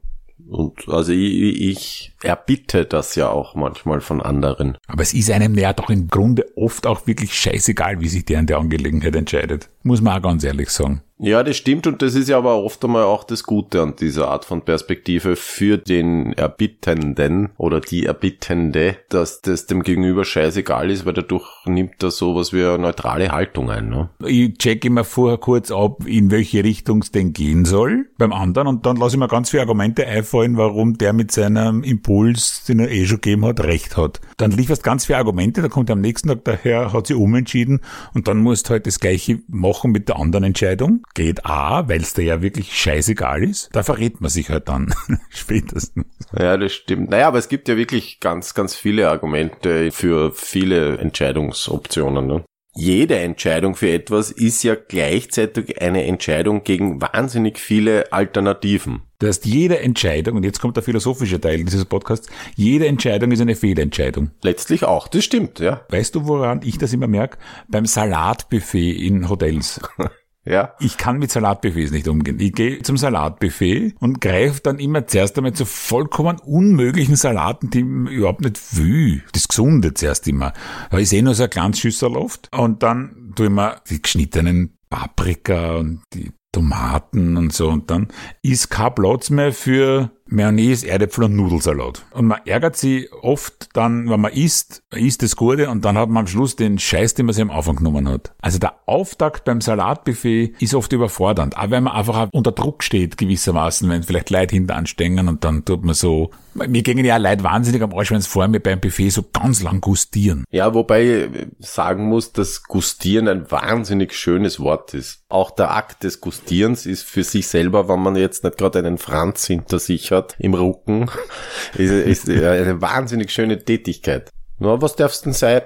und 0.49 0.89
also 0.89 1.13
ich, 1.13 1.61
ich 1.61 2.13
erbitte 2.23 2.87
das 2.87 3.15
ja 3.15 3.29
auch 3.29 3.55
manchmal 3.55 4.01
von 4.01 4.23
anderen. 4.23 4.79
Aber 4.87 5.03
es 5.03 5.13
ist 5.13 5.31
einem 5.31 5.57
ja 5.57 5.75
doch 5.75 5.91
im 5.91 6.09
Grunde 6.09 6.47
oft 6.57 6.87
auch 6.87 7.07
wirklich 7.07 7.35
scheißegal, 7.35 8.01
wie 8.01 8.09
sich 8.09 8.25
der 8.25 8.41
in 8.41 8.47
der 8.47 8.59
Angelegenheit 8.59 9.15
entscheidet. 9.15 9.69
Muss 9.83 10.01
man 10.01 10.17
auch 10.17 10.23
ganz 10.23 10.45
ehrlich 10.45 10.71
sagen. 10.71 11.03
Ja, 11.21 11.43
das 11.43 11.57
stimmt 11.57 11.89
und 11.89 12.01
das 12.01 12.15
ist 12.15 12.29
ja 12.29 12.39
aber 12.39 12.63
oft 12.63 12.85
einmal 12.85 13.03
auch 13.03 13.25
das 13.25 13.43
Gute 13.43 13.83
an 13.83 13.97
dieser 13.97 14.29
Art 14.29 14.45
von 14.45 14.63
Perspektive 14.63 15.35
für 15.35 15.77
den 15.77 16.33
Erbittenden 16.35 17.51
oder 17.57 17.81
die 17.81 18.07
Erbittende, 18.07 18.97
dass 19.09 19.41
das 19.41 19.67
dem 19.67 19.83
Gegenüber 19.83 20.25
scheißegal 20.25 20.91
ist, 20.91 21.07
weil 21.07 21.15
dadurch 21.15 21.49
nimmt 21.67 22.01
er 22.05 22.13
sowas 22.13 22.53
wie 22.53 22.63
eine 22.63 22.79
neutrale 22.79 23.33
Haltung 23.33 23.69
ein. 23.69 23.89
Ne? 23.89 24.11
Ich 24.25 24.59
check 24.59 24.85
immer 24.85 25.03
vorher 25.03 25.39
kurz 25.39 25.73
ab, 25.73 26.07
in 26.07 26.31
welche 26.31 26.63
Richtung 26.63 27.03
es 27.03 27.11
denn 27.11 27.33
gehen 27.33 27.65
soll 27.65 28.07
beim 28.17 28.33
anderen 28.33 28.69
und 28.69 28.87
dann 28.87 28.97
lasse 28.97 29.17
ich 29.17 29.21
mir 29.21 29.29
ganz 29.29 29.51
viele 29.51 29.63
Argumente 29.63 30.07
einfallen, 30.07 30.57
warum 30.57 30.99
der 30.99 31.13
mit 31.13 31.33
seinem 31.33 31.83
Impuls, 31.83 32.63
den 32.69 32.79
er 32.79 32.93
eh 32.93 33.07
schon 33.07 33.21
gegeben 33.21 33.45
hat, 33.45 33.59
recht 33.61 33.97
hat. 33.97 34.21
Dann 34.37 34.53
lieferst 34.53 34.85
ganz 34.85 35.07
viele 35.07 35.19
Argumente, 35.19 35.63
da 35.63 35.69
kommt 35.69 35.91
er 35.91 35.95
am 35.95 36.01
nächsten 36.01 36.29
Tag 36.29 36.45
daher, 36.45 36.93
hat 36.93 37.09
sich 37.09 37.17
umentschieden 37.17 37.81
und 38.15 38.29
dann 38.29 38.39
musst 38.39 38.69
du 38.69 38.71
halt 38.71 38.87
das 38.87 39.01
gleiche 39.01 39.41
machen 39.49 39.91
mit 39.91 40.09
der 40.09 40.17
anderen 40.17 40.45
Entscheidung 40.45 41.03
geht 41.15 41.47
A, 41.47 41.89
weil 41.89 42.01
es 42.01 42.15
dir 42.15 42.25
ja 42.25 42.43
wirklich 42.43 42.77
scheißegal 42.77 43.43
ist. 43.43 43.71
Da 43.73 43.83
verrät 43.83 44.21
man 44.21 44.31
sich 44.31 44.51
halt 44.51 44.69
dann 44.69 44.95
spätestens. 45.31 46.07
Ja, 46.37 46.57
das 46.57 46.73
stimmt. 46.73 47.11
Naja, 47.11 47.29
aber 47.29 47.39
es 47.39 47.49
gibt 47.49 47.69
ja 47.69 47.77
wirklich 47.77 48.21
ganz, 48.21 48.55
ganz 48.55 48.75
viele 48.75 49.09
Argumente 49.09 49.91
für 49.91 50.33
viele 50.33 50.99
Entscheidungsoptionen. 50.99 52.27
Ne? 52.27 52.45
Jede 52.81 53.19
Entscheidung 53.19 53.75
für 53.75 53.91
etwas 53.91 54.31
ist 54.31 54.63
ja 54.63 54.77
gleichzeitig 54.77 55.83
eine 55.83 56.05
Entscheidung 56.05 56.63
gegen 56.63 57.01
wahnsinnig 57.01 57.59
viele 57.59 58.13
Alternativen. 58.13 59.03
Das 59.19 59.29
heißt, 59.39 59.47
jede 59.47 59.81
Entscheidung, 59.81 60.37
und 60.37 60.45
jetzt 60.45 60.61
kommt 60.61 60.77
der 60.77 60.85
philosophische 60.85 61.41
Teil 61.41 61.65
dieses 61.65 61.85
Podcasts, 61.87 62.29
jede 62.55 62.87
Entscheidung 62.87 63.33
ist 63.33 63.41
eine 63.41 63.57
Fehlentscheidung. 63.57 64.31
Letztlich 64.43 64.85
auch, 64.85 65.09
das 65.09 65.25
stimmt, 65.25 65.59
ja. 65.59 65.81
Weißt 65.89 66.15
du, 66.15 66.29
woran 66.29 66.61
ich 66.63 66.79
das 66.79 66.93
immer 66.93 67.09
merke? 67.09 67.39
Beim 67.67 67.85
Salatbuffet 67.85 68.93
in 68.93 69.29
Hotels. 69.29 69.81
Ja. 70.45 70.75
Ich 70.81 70.97
kann 70.97 71.19
mit 71.19 71.31
Salatbuffets 71.31 71.91
nicht 71.91 72.09
umgehen. 72.09 72.41
Ich 72.41 72.53
gehe 72.53 72.81
zum 72.83 72.97
Salatbuffet 72.97 73.95
und 74.01 74.21
greife 74.21 74.61
dann 74.63 74.79
immer 74.79 75.07
zuerst 75.07 75.37
einmal 75.37 75.53
zu 75.53 75.67
vollkommen 75.67 76.39
unmöglichen 76.41 77.17
Salaten, 77.17 77.71
die 77.71 77.81
ich 77.81 78.17
überhaupt 78.17 78.41
nicht 78.41 78.77
will. 78.77 79.23
Das 79.33 79.49
Gesunde 79.49 79.93
zuerst 79.95 80.27
immer. 80.27 80.53
Aber 80.89 81.01
ich 81.01 81.11
sehe 81.11 81.23
nur 81.23 81.35
so 81.35 81.45
ein 81.45 81.51
kleines 81.51 81.81
Schüssel 81.81 82.17
oft 82.17 82.49
und 82.57 82.83
dann 82.83 83.33
tue 83.37 83.47
ich 83.47 83.53
mir 83.53 83.77
die 83.91 84.01
geschnittenen 84.01 84.79
Paprika 84.89 85.77
und 85.77 86.03
die 86.15 86.33
Tomaten 86.53 87.37
und 87.37 87.53
so 87.53 87.69
und 87.69 87.91
dann 87.91 88.09
ist 88.43 88.71
kein 88.71 88.95
Platz 88.95 89.29
mehr 89.29 89.53
für 89.53 90.11
Mayonnaise, 90.29 90.87
Erdäpfel 90.87 91.25
und 91.25 91.37
Nudelsalat. 91.37 92.05
Und 92.13 92.27
man 92.27 92.41
ärgert 92.45 92.77
sich 92.77 93.13
oft 93.13 93.69
dann, 93.75 94.09
wenn 94.09 94.21
man 94.21 94.33
isst, 94.33 94.83
isst 94.95 95.23
das 95.23 95.37
Gute 95.37 95.71
und 95.71 95.85
dann 95.85 95.97
hat 95.97 96.09
man 96.09 96.25
am 96.25 96.27
Schluss 96.27 96.57
den 96.57 96.79
Scheiß, 96.79 97.15
den 97.15 97.27
man 97.27 97.35
sich 97.35 97.43
am 97.43 97.51
Anfang 97.51 97.77
genommen 97.77 98.09
hat. 98.09 98.33
Also 98.41 98.59
der 98.59 98.75
Auftakt 98.87 99.45
beim 99.45 99.61
Salatbuffet 99.61 100.55
ist 100.61 100.75
oft 100.75 100.93
überfordernd, 100.93 101.57
auch 101.57 101.71
wenn 101.71 101.85
man 101.85 101.95
einfach 101.95 102.29
unter 102.33 102.53
Druck 102.53 102.83
steht 102.83 103.17
gewissermaßen, 103.17 103.89
wenn 103.89 104.03
vielleicht 104.03 104.31
Leute 104.31 104.55
hinter 104.55 104.77
anstehen 104.77 105.29
und 105.29 105.45
dann 105.45 105.65
tut 105.65 105.85
man 105.85 105.95
so, 105.95 106.31
mir 106.55 106.83
gingen 106.83 107.05
ja 107.05 107.17
Leute 107.17 107.45
wahnsinnig 107.45 107.83
am 107.83 107.95
Arsch, 107.95 108.11
wenn 108.11 108.19
es 108.19 108.27
vor 108.27 108.49
mir 108.49 108.61
beim 108.61 108.81
Buffet 108.81 109.11
so 109.11 109.23
ganz 109.33 109.63
lang 109.63 109.81
gustieren. 109.81 110.45
Ja, 110.51 110.75
wobei 110.75 111.03
ich 111.05 111.29
sagen 111.61 112.09
muss, 112.09 112.33
dass 112.33 112.65
Gustieren 112.65 113.29
ein 113.29 113.51
wahnsinnig 113.51 114.15
schönes 114.15 114.61
Wort 114.61 114.95
ist. 114.95 115.23
Auch 115.29 115.51
der 115.51 115.75
Akt 115.75 116.05
des 116.05 116.21
Gustierens 116.21 116.87
ist 116.87 117.05
für 117.05 117.23
sich 117.23 117.49
selber, 117.49 117.89
wenn 117.89 118.01
man 118.01 118.17
jetzt 118.17 118.45
nicht 118.45 118.59
gerade 118.59 118.79
einen 118.79 118.99
Franz 118.99 119.47
hinter 119.47 119.79
sich 119.79 120.11
hat, 120.11 120.18
im 120.39 120.55
Rücken, 120.55 121.11
ist, 121.77 122.27
ist 122.27 122.29
eine 122.29 122.81
wahnsinnig 122.81 123.31
schöne 123.31 123.65
Tätigkeit. 123.65 124.31
Nur 124.59 124.83
was 124.83 124.97
darfst 124.97 125.23
du 125.23 125.27
denn 125.27 125.35
sein? 125.35 125.63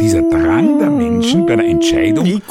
Dieser 0.00 0.22
Drang 0.28 0.78
der 0.80 0.90
Menschen 0.90 1.46
bei 1.46 1.54
einer 1.54 1.64
Entscheidung 1.64 2.42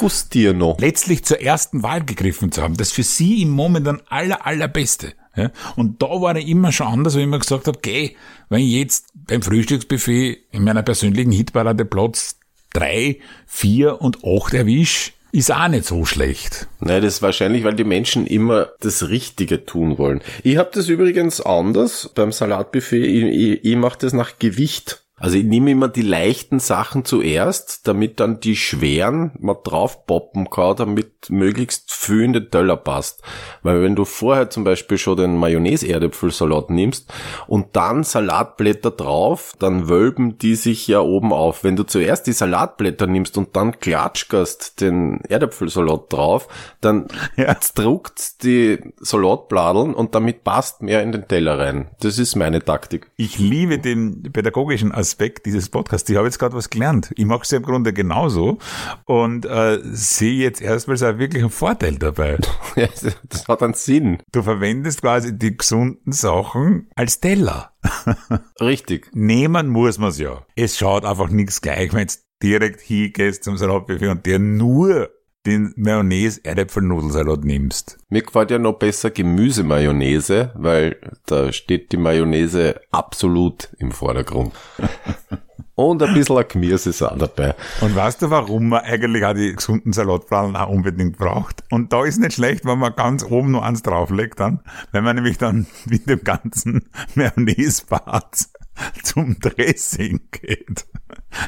noch. 0.56 0.78
letztlich 0.80 1.24
zur 1.24 1.40
ersten 1.40 1.82
Wahl 1.82 2.04
gegriffen 2.04 2.50
zu 2.50 2.62
haben, 2.62 2.76
das 2.76 2.90
für 2.90 3.02
sie 3.02 3.42
im 3.42 3.50
Moment 3.50 3.86
dann 3.86 4.00
aller, 4.08 4.46
allerbeste. 4.46 5.12
Ja? 5.36 5.50
Und 5.76 6.02
da 6.02 6.06
war 6.06 6.36
ich 6.36 6.48
immer 6.48 6.72
schon 6.72 6.86
anders, 6.86 7.14
weil 7.14 7.20
ich 7.20 7.26
immer 7.26 7.38
gesagt 7.38 7.66
habe, 7.66 7.78
geh, 7.82 8.16
wenn 8.48 8.60
ich 8.60 8.72
jetzt 8.72 9.08
beim 9.14 9.42
Frühstücksbuffet 9.42 10.38
in 10.50 10.64
meiner 10.64 10.82
persönlichen 10.82 11.32
Hitparade 11.32 11.84
Platz 11.84 12.38
drei, 12.72 13.18
vier 13.46 14.00
und 14.00 14.24
acht 14.24 14.54
erwisch, 14.54 15.12
ist 15.34 15.52
auch 15.52 15.66
nicht 15.66 15.84
so 15.84 16.04
schlecht. 16.04 16.68
Nein, 16.78 17.02
das 17.02 17.14
ist 17.14 17.22
wahrscheinlich, 17.22 17.64
weil 17.64 17.74
die 17.74 17.82
Menschen 17.82 18.26
immer 18.26 18.70
das 18.80 19.08
Richtige 19.08 19.64
tun 19.64 19.98
wollen. 19.98 20.22
Ich 20.44 20.58
habe 20.58 20.70
das 20.72 20.88
übrigens 20.88 21.40
anders 21.40 22.08
beim 22.14 22.30
Salatbuffet. 22.30 23.04
Ich, 23.04 23.24
ich, 23.24 23.64
ich 23.64 23.76
mache 23.76 23.98
das 23.98 24.12
nach 24.12 24.38
Gewicht. 24.38 25.03
Also 25.24 25.38
ich 25.38 25.44
nehme 25.44 25.70
immer 25.70 25.88
die 25.88 26.02
leichten 26.02 26.58
Sachen 26.58 27.06
zuerst, 27.06 27.88
damit 27.88 28.20
dann 28.20 28.40
die 28.40 28.56
schweren 28.56 29.30
mal 29.38 29.56
drauf 29.64 30.04
poppen 30.06 30.50
kann, 30.50 30.76
damit 30.76 31.30
möglichst 31.30 31.94
viel 31.94 32.24
in 32.24 32.34
den 32.34 32.50
Teller 32.50 32.76
passt. 32.76 33.22
Weil 33.62 33.80
wenn 33.80 33.96
du 33.96 34.04
vorher 34.04 34.50
zum 34.50 34.64
Beispiel 34.64 34.98
schon 34.98 35.16
den 35.16 35.38
Mayonnaise-Erdäpfelsalat 35.38 36.68
nimmst 36.68 37.10
und 37.46 37.74
dann 37.74 38.04
Salatblätter 38.04 38.90
drauf, 38.90 39.54
dann 39.58 39.88
wölben 39.88 40.36
die 40.36 40.56
sich 40.56 40.86
ja 40.88 41.00
oben 41.00 41.32
auf. 41.32 41.64
Wenn 41.64 41.76
du 41.76 41.84
zuerst 41.84 42.26
die 42.26 42.34
Salatblätter 42.34 43.06
nimmst 43.06 43.38
und 43.38 43.56
dann 43.56 43.80
klatschgast 43.80 44.82
den 44.82 45.22
Erdäpfelsalat 45.26 46.12
drauf, 46.12 46.48
dann 46.82 47.08
Ja. 47.36 47.56
druckt 47.74 48.42
die 48.42 48.78
Salatbladeln 49.00 49.94
und 49.94 50.14
damit 50.14 50.44
passt 50.44 50.82
mehr 50.82 51.02
in 51.02 51.12
den 51.12 51.26
Teller 51.26 51.58
rein. 51.58 51.88
Das 52.00 52.18
ist 52.18 52.36
meine 52.36 52.62
Taktik. 52.62 53.10
Ich 53.16 53.38
liebe 53.38 53.78
den 53.78 54.22
pädagogischen 54.30 54.92
Aspekt 54.92 55.13
dieses 55.44 55.68
Podcasts. 55.68 56.08
Ich 56.08 56.16
habe 56.16 56.26
jetzt 56.26 56.38
gerade 56.38 56.54
was 56.54 56.70
gelernt. 56.70 57.12
Ich 57.16 57.24
mache 57.24 57.42
es 57.42 57.50
ja 57.50 57.58
im 57.58 57.64
Grunde 57.64 57.92
genauso 57.92 58.58
und 59.04 59.46
äh, 59.46 59.80
sehe 59.82 60.34
jetzt 60.34 60.60
erstmals 60.60 61.02
auch 61.02 61.18
wirklich 61.18 61.42
einen 61.42 61.50
Vorteil 61.50 61.96
dabei. 61.96 62.38
Ja, 62.76 62.88
das 63.28 63.46
hat 63.46 63.62
einen 63.62 63.74
Sinn. 63.74 64.18
Du 64.32 64.42
verwendest 64.42 65.02
quasi 65.02 65.38
die 65.38 65.56
gesunden 65.56 66.10
Sachen 66.10 66.88
als 66.96 67.20
Teller. 67.20 67.72
Richtig. 68.60 69.10
Nehmen 69.14 69.68
muss 69.68 69.98
man's 69.98 70.18
ja. 70.18 70.44
Es 70.56 70.76
schaut 70.76 71.04
einfach 71.04 71.28
nichts 71.28 71.60
gleich, 71.60 71.92
wenn 71.92 72.08
du 72.08 72.14
direkt 72.42 72.80
hingehst 72.80 73.44
zum 73.44 73.56
Salatbuffet 73.56 74.08
und 74.08 74.26
dir 74.26 74.40
nur 74.40 75.10
den 75.46 75.72
Mayonnaise-Erdäpfel-Nudelsalat 75.76 77.44
nimmst. 77.44 77.98
Mir 78.08 78.22
gefällt 78.22 78.50
ja 78.50 78.58
noch 78.58 78.74
besser 78.74 79.10
Gemüsemayonnaise, 79.10 80.52
weil 80.54 80.96
da 81.26 81.52
steht 81.52 81.92
die 81.92 81.96
Mayonnaise 81.96 82.80
absolut 82.90 83.68
im 83.78 83.92
Vordergrund. 83.92 84.52
Und 85.76 86.02
ein 86.04 86.14
bisschen 86.14 86.38
ein 86.38 86.44
Gemüse 86.46 86.90
ist 86.90 87.02
auch 87.02 87.18
dabei. 87.18 87.54
Und 87.80 87.96
weißt 87.96 88.22
du, 88.22 88.30
warum 88.30 88.68
man 88.68 88.84
eigentlich 88.84 89.24
auch 89.24 89.34
die 89.34 89.54
gesunden 89.54 89.92
Salatplanen 89.92 90.54
auch 90.54 90.68
unbedingt 90.68 91.18
braucht? 91.18 91.64
Und 91.70 91.92
da 91.92 92.04
ist 92.04 92.20
nicht 92.20 92.34
schlecht, 92.34 92.64
wenn 92.64 92.78
man 92.78 92.94
ganz 92.94 93.24
oben 93.24 93.50
nur 93.50 93.64
eins 93.64 93.82
drauflegt 93.82 94.38
dann, 94.38 94.60
wenn 94.92 95.02
man 95.02 95.16
nämlich 95.16 95.36
dann 95.36 95.66
mit 95.86 96.08
dem 96.08 96.22
ganzen 96.22 96.88
Mayonnaise-Bad 97.16 98.46
zum 99.02 99.38
Dressing 99.40 100.20
geht. 100.30 100.86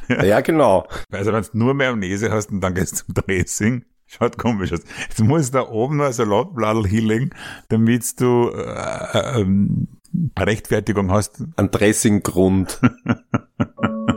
Ja, 0.09 0.41
genau. 0.41 0.87
Also 1.11 1.33
wenn 1.33 1.43
du 1.43 1.49
nur 1.53 1.75
Mayonnaise 1.75 2.31
hast 2.31 2.51
und 2.51 2.61
dann 2.61 2.75
gehst 2.75 2.93
du 2.93 3.13
zum 3.13 3.15
Dressing, 3.15 3.85
schaut 4.07 4.39
komisch 4.39 4.73
aus. 4.73 4.81
Jetzt 5.09 5.21
musst 5.21 5.55
du 5.55 5.59
da 5.59 5.69
oben 5.69 5.97
noch 5.97 6.07
ein 6.07 6.13
Salatbladel 6.13 6.87
hinlegen, 6.87 7.31
damit 7.69 8.21
du 8.21 8.51
äh, 8.51 9.41
ähm, 9.41 9.89
eine 10.35 10.47
Rechtfertigung 10.47 11.11
hast. 11.11 11.43
Ein 11.57 11.71
Dressinggrund. 11.71 12.81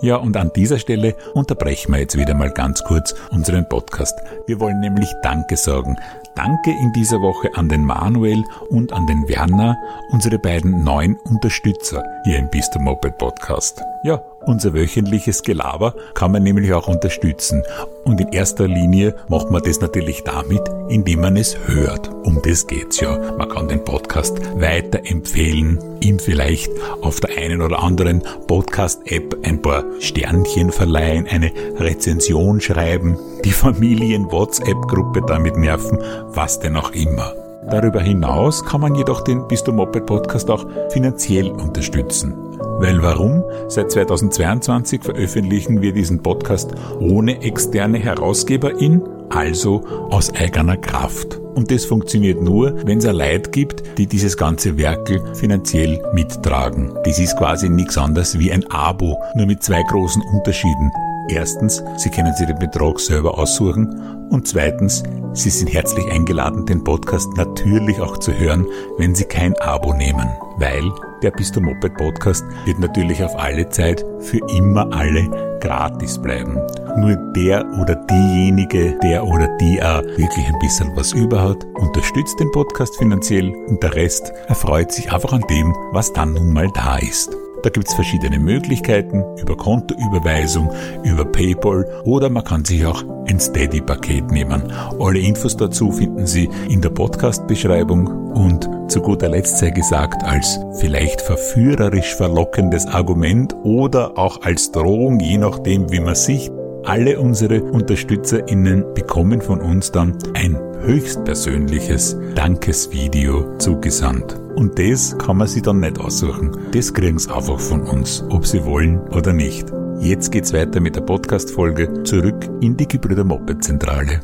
Ja, 0.00 0.16
und 0.16 0.36
an 0.36 0.52
dieser 0.54 0.78
Stelle 0.78 1.16
unterbrechen 1.34 1.92
wir 1.92 2.00
jetzt 2.00 2.16
wieder 2.16 2.34
mal 2.34 2.50
ganz 2.50 2.82
kurz 2.84 3.14
unseren 3.32 3.68
Podcast. 3.68 4.14
Wir 4.46 4.60
wollen 4.60 4.78
nämlich 4.78 5.12
Danke 5.22 5.56
sagen. 5.56 5.96
Danke 6.36 6.70
in 6.70 6.92
dieser 6.92 7.20
Woche 7.20 7.50
an 7.56 7.68
den 7.68 7.82
Manuel 7.82 8.44
und 8.70 8.92
an 8.92 9.06
den 9.08 9.28
Werner, 9.28 9.76
unsere 10.12 10.38
beiden 10.38 10.84
neuen 10.84 11.16
Unterstützer 11.24 12.04
hier 12.24 12.38
im 12.38 12.48
Bist 12.50 12.78
Moped 12.78 13.18
Podcast. 13.18 13.82
Ja, 14.04 14.22
unser 14.48 14.74
wöchentliches 14.74 15.42
Gelaber 15.42 15.94
kann 16.14 16.32
man 16.32 16.42
nämlich 16.42 16.72
auch 16.72 16.88
unterstützen. 16.88 17.62
Und 18.04 18.20
in 18.20 18.32
erster 18.32 18.66
Linie 18.66 19.14
macht 19.28 19.50
man 19.50 19.62
das 19.62 19.80
natürlich 19.80 20.24
damit, 20.24 20.62
indem 20.88 21.20
man 21.20 21.36
es 21.36 21.56
hört. 21.66 22.10
Um 22.24 22.40
das 22.42 22.66
geht's 22.66 23.00
ja. 23.00 23.18
Man 23.36 23.48
kann 23.48 23.68
den 23.68 23.84
Podcast 23.84 24.40
weiterempfehlen, 24.58 25.78
ihm 26.00 26.18
vielleicht 26.18 26.70
auf 27.02 27.20
der 27.20 27.36
einen 27.36 27.62
oder 27.62 27.82
anderen 27.82 28.22
Podcast-App 28.46 29.36
ein 29.42 29.60
paar 29.60 29.84
Sternchen 30.00 30.72
verleihen, 30.72 31.26
eine 31.26 31.52
Rezension 31.78 32.60
schreiben, 32.60 33.18
die 33.44 33.52
Familien-WhatsApp-Gruppe 33.52 35.22
damit 35.26 35.56
nerven, 35.56 35.98
was 36.28 36.58
denn 36.58 36.76
auch 36.76 36.92
immer. 36.92 37.34
Darüber 37.70 38.00
hinaus 38.00 38.64
kann 38.64 38.80
man 38.80 38.94
jedoch 38.94 39.20
den 39.20 39.46
Bist 39.46 39.68
du 39.68 39.72
Moped 39.72 40.06
Podcast 40.06 40.50
auch 40.50 40.66
finanziell 40.90 41.50
unterstützen. 41.50 42.34
Weil 42.80 43.02
warum? 43.02 43.44
Seit 43.68 43.90
2022 43.90 45.02
veröffentlichen 45.02 45.82
wir 45.82 45.92
diesen 45.92 46.22
Podcast 46.22 46.72
ohne 46.98 47.42
externe 47.42 47.98
Herausgeberin, 47.98 49.02
also 49.28 49.84
aus 50.10 50.32
eigener 50.34 50.76
Kraft. 50.76 51.38
Und 51.54 51.70
das 51.70 51.84
funktioniert 51.84 52.40
nur, 52.40 52.86
wenn 52.86 52.98
es 52.98 53.04
ein 53.04 53.16
Leid 53.16 53.52
gibt, 53.52 53.98
die 53.98 54.06
dieses 54.06 54.36
ganze 54.36 54.78
Werkel 54.78 55.20
finanziell 55.34 56.00
mittragen. 56.14 56.94
Das 57.04 57.18
ist 57.18 57.36
quasi 57.36 57.68
nichts 57.68 57.98
anderes 57.98 58.38
wie 58.38 58.52
ein 58.52 58.64
Abo, 58.70 59.20
nur 59.34 59.46
mit 59.46 59.62
zwei 59.62 59.82
großen 59.82 60.22
Unterschieden. 60.32 60.90
Erstens, 61.28 61.82
Sie 61.96 62.10
können 62.10 62.34
sich 62.34 62.46
den 62.46 62.58
Betrag 62.58 62.98
selber 62.98 63.38
aussuchen 63.38 64.28
und 64.30 64.48
zweitens, 64.48 65.02
Sie 65.34 65.50
sind 65.50 65.72
herzlich 65.72 66.10
eingeladen, 66.10 66.64
den 66.64 66.82
Podcast 66.82 67.28
natürlich 67.36 68.00
auch 68.00 68.16
zu 68.16 68.32
hören, 68.32 68.66
wenn 68.96 69.14
Sie 69.14 69.24
kein 69.24 69.54
Abo 69.60 69.92
nehmen, 69.92 70.26
weil 70.56 70.90
der 71.22 71.30
Bist 71.32 71.54
du 71.54 71.60
Moped 71.60 71.94
Podcast 71.96 72.44
wird 72.64 72.78
natürlich 72.78 73.22
auf 73.22 73.36
alle 73.38 73.68
Zeit 73.68 74.04
für 74.20 74.38
immer 74.56 74.90
alle 74.92 75.58
gratis 75.60 76.16
bleiben. 76.18 76.58
Nur 76.96 77.16
der 77.34 77.66
oder 77.80 77.96
diejenige, 77.96 78.96
der 79.02 79.24
oder 79.24 79.48
die 79.58 79.82
auch 79.82 80.02
wirklich 80.02 80.46
ein 80.46 80.58
bisschen 80.60 80.96
was 80.96 81.12
über 81.12 81.42
hat, 81.42 81.64
unterstützt 81.74 82.40
den 82.40 82.50
Podcast 82.52 82.96
finanziell 82.96 83.54
und 83.66 83.82
der 83.82 83.94
Rest 83.94 84.32
erfreut 84.46 84.92
sich 84.92 85.12
einfach 85.12 85.32
an 85.32 85.44
dem, 85.50 85.74
was 85.92 86.12
dann 86.12 86.34
nun 86.34 86.52
mal 86.52 86.70
da 86.72 86.96
ist. 86.96 87.36
Da 87.62 87.70
gibt's 87.70 87.94
verschiedene 87.94 88.38
Möglichkeiten 88.38 89.24
über 89.38 89.56
Kontoüberweisung, 89.56 90.70
über 91.02 91.24
PayPal 91.24 91.84
oder 92.04 92.30
man 92.30 92.44
kann 92.44 92.64
sich 92.64 92.86
auch 92.86 93.02
ein 93.26 93.40
Steady-Paket 93.40 94.30
nehmen. 94.30 94.72
Alle 95.00 95.18
Infos 95.18 95.56
dazu 95.56 95.90
finden 95.90 96.26
Sie 96.26 96.48
in 96.68 96.80
der 96.80 96.90
Podcast-Beschreibung 96.90 98.06
und 98.32 98.68
zu 98.88 99.00
guter 99.02 99.28
Letzt 99.28 99.58
sei 99.58 99.70
gesagt, 99.70 100.22
als 100.24 100.58
vielleicht 100.78 101.20
verführerisch 101.20 102.14
verlockendes 102.14 102.86
Argument 102.86 103.54
oder 103.64 104.16
auch 104.16 104.42
als 104.42 104.70
Drohung, 104.70 105.20
je 105.20 105.38
nachdem 105.38 105.90
wie 105.90 106.00
man 106.00 106.14
sieht, 106.14 106.52
alle 106.84 107.20
unsere 107.20 107.62
UnterstützerInnen 107.62 108.94
bekommen 108.94 109.42
von 109.42 109.60
uns 109.60 109.92
dann 109.92 110.16
ein 110.34 110.67
höchstpersönliches 110.80 112.16
Dankesvideo 112.34 113.56
zugesandt. 113.58 114.34
Und 114.56 114.78
das 114.78 115.16
kann 115.18 115.36
man 115.36 115.46
sich 115.46 115.62
dann 115.62 115.80
nicht 115.80 115.98
aussuchen. 115.98 116.56
Das 116.72 116.92
kriegen 116.92 117.18
sie 117.18 117.34
einfach 117.34 117.60
von 117.60 117.82
uns, 117.82 118.24
ob 118.28 118.46
sie 118.46 118.64
wollen 118.64 118.98
oder 119.08 119.32
nicht. 119.32 119.72
Jetzt 120.00 120.30
geht's 120.30 120.52
weiter 120.52 120.80
mit 120.80 120.96
der 120.96 121.00
Podcast-Folge 121.00 122.02
zurück 122.04 122.48
in 122.60 122.76
die 122.76 122.86
Gebrüder 122.86 123.24
Moped-Zentrale. 123.24 124.20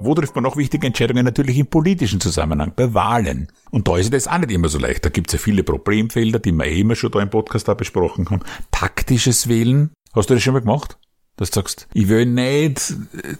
Wo 0.00 0.14
trifft 0.14 0.34
man 0.36 0.44
noch 0.44 0.56
wichtige 0.56 0.86
Entscheidungen? 0.86 1.24
Natürlich 1.24 1.58
im 1.58 1.66
politischen 1.66 2.20
Zusammenhang, 2.20 2.72
bei 2.76 2.94
Wahlen. 2.94 3.48
Und 3.70 3.88
da 3.88 3.96
ist 3.98 4.12
das 4.12 4.28
auch 4.28 4.38
nicht 4.38 4.52
immer 4.52 4.68
so 4.68 4.78
leicht. 4.78 5.04
Da 5.04 5.08
gibt's 5.08 5.32
ja 5.32 5.38
viele 5.38 5.64
Problemfelder, 5.64 6.38
die 6.38 6.52
wir 6.52 6.66
eh 6.66 6.80
immer 6.80 6.94
schon 6.94 7.10
da 7.10 7.20
im 7.20 7.30
Podcast 7.30 7.68
auch 7.68 7.76
besprochen 7.76 8.30
haben. 8.30 8.42
Taktisches 8.70 9.48
Wählen. 9.48 9.90
Hast 10.14 10.30
du 10.30 10.34
das 10.34 10.42
schon 10.42 10.54
mal 10.54 10.60
gemacht? 10.60 10.98
Dass 11.38 11.50
du 11.50 11.60
sagst, 11.60 11.88
ich 11.94 12.08
will 12.08 12.26
nicht 12.26 12.94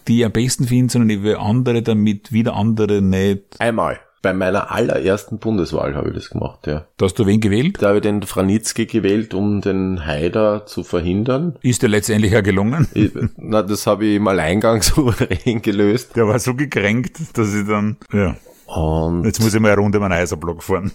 die 0.07 0.25
am 0.25 0.33
besten 0.33 0.65
finden, 0.67 0.89
sondern 0.89 1.11
ich 1.11 1.23
will 1.23 1.37
andere, 1.37 1.83
damit 1.83 2.33
wieder 2.33 2.55
andere 2.55 3.03
nicht. 3.03 3.61
Einmal. 3.61 3.99
Bei 4.21 4.33
meiner 4.33 4.73
allerersten 4.73 5.39
Bundeswahl 5.39 5.95
habe 5.95 6.09
ich 6.09 6.15
das 6.17 6.31
gemacht, 6.31 6.67
ja. 6.67 6.87
Da 6.97 7.05
hast 7.05 7.19
du 7.21 7.27
wen 7.27 7.41
gewählt? 7.41 7.79
Da 7.81 7.89
habe 7.89 7.99
ich 7.99 8.03
den 8.03 8.23
Franitzky 8.23 8.87
gewählt, 8.87 9.33
um 9.33 9.61
den 9.61 10.05
Haider 10.05 10.67
zu 10.67 10.83
verhindern. 10.83 11.57
Ist 11.61 11.83
dir 11.83 11.89
letztendlich 11.89 12.33
ja 12.33 12.41
gelungen? 12.41 12.89
Ich, 12.95 13.13
na, 13.37 13.63
das 13.63 13.87
habe 13.87 14.07
ich 14.07 14.17
im 14.17 14.27
Alleingang 14.27 14.83
souverän 14.83 15.63
gelöst. 15.63 16.17
Der 16.17 16.27
war 16.27 16.39
so 16.41 16.55
gekränkt, 16.55 17.19
dass 17.35 17.55
ich 17.55 17.67
dann, 17.69 17.97
ja. 18.13 18.35
Und 18.67 19.25
Jetzt 19.25 19.41
muss 19.41 19.55
ich 19.55 19.61
mal 19.61 19.73
eine 19.73 19.81
Runde 19.81 19.99
meinen 20.01 20.13
Eiserblock 20.13 20.63
fahren. 20.63 20.91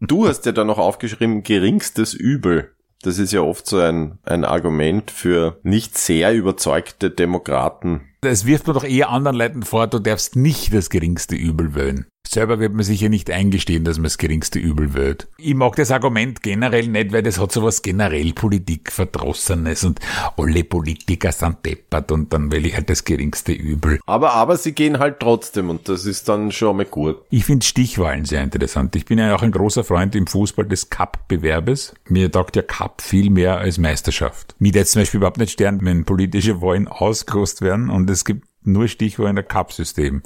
du 0.00 0.26
hast 0.28 0.46
ja 0.46 0.52
dann 0.52 0.68
noch 0.68 0.78
aufgeschrieben, 0.78 1.42
geringstes 1.42 2.14
Übel. 2.14 2.70
Das 3.02 3.18
ist 3.18 3.32
ja 3.32 3.40
oft 3.40 3.66
so 3.66 3.78
ein, 3.78 4.18
ein 4.24 4.44
Argument 4.44 5.10
für 5.10 5.58
nicht 5.62 5.98
sehr 5.98 6.32
überzeugte 6.32 7.10
Demokraten. 7.10 8.02
Das 8.20 8.46
wirft 8.46 8.68
man 8.68 8.74
doch 8.74 8.84
eher 8.84 9.10
anderen 9.10 9.36
Leuten 9.36 9.62
vor, 9.64 9.88
du 9.88 9.98
darfst 9.98 10.36
nicht 10.36 10.72
das 10.72 10.88
geringste 10.88 11.34
Übel 11.34 11.74
wählen. 11.74 12.06
Selber 12.32 12.58
wird 12.60 12.72
man 12.72 12.82
sich 12.82 12.98
ja 13.02 13.10
nicht 13.10 13.30
eingestehen, 13.30 13.84
dass 13.84 13.98
man 13.98 14.04
das 14.04 14.16
geringste 14.16 14.58
Übel 14.58 14.94
wählt. 14.94 15.28
Ich 15.36 15.54
mag 15.54 15.76
das 15.76 15.90
Argument 15.90 16.42
generell 16.42 16.88
nicht, 16.88 17.12
weil 17.12 17.22
das 17.22 17.38
hat 17.38 17.52
so 17.52 17.62
was 17.62 17.82
generell 17.82 18.32
Politikverdrossenes 18.32 19.84
und 19.84 20.00
alle 20.38 20.64
Politiker 20.64 21.30
sind 21.30 21.58
deppert 21.66 22.10
und 22.10 22.32
dann 22.32 22.50
will 22.50 22.64
ich 22.64 22.74
halt 22.74 22.88
das 22.88 23.04
geringste 23.04 23.52
Übel. 23.52 24.00
Aber, 24.06 24.32
aber 24.32 24.56
sie 24.56 24.72
gehen 24.72 24.98
halt 24.98 25.20
trotzdem 25.20 25.68
und 25.68 25.90
das 25.90 26.06
ist 26.06 26.26
dann 26.26 26.52
schon 26.52 26.78
mal 26.78 26.86
gut. 26.86 27.18
Ich 27.28 27.44
finde 27.44 27.66
Stichwahlen 27.66 28.24
sehr 28.24 28.42
interessant. 28.42 28.96
Ich 28.96 29.04
bin 29.04 29.18
ja 29.18 29.34
auch 29.34 29.42
ein 29.42 29.52
großer 29.52 29.84
Freund 29.84 30.14
im 30.14 30.26
Fußball 30.26 30.64
des 30.64 30.88
Cup-Bewerbes. 30.88 31.92
Mir 32.08 32.32
taugt 32.32 32.56
ja 32.56 32.62
Cup 32.62 33.02
viel 33.02 33.28
mehr 33.28 33.58
als 33.58 33.76
Meisterschaft. 33.76 34.54
Mir 34.58 34.72
jetzt 34.72 34.92
zum 34.92 35.02
Beispiel 35.02 35.18
überhaupt 35.18 35.36
nicht 35.36 35.52
stern, 35.52 35.80
wenn 35.82 36.06
politische 36.06 36.62
Wahlen 36.62 36.88
ausgelost 36.88 37.60
werden 37.60 37.90
und 37.90 38.08
es 38.08 38.24
gibt 38.24 38.46
nur 38.62 38.88
Stichwahlen 38.88 39.36
der 39.36 39.44
Cup-System. 39.44 40.22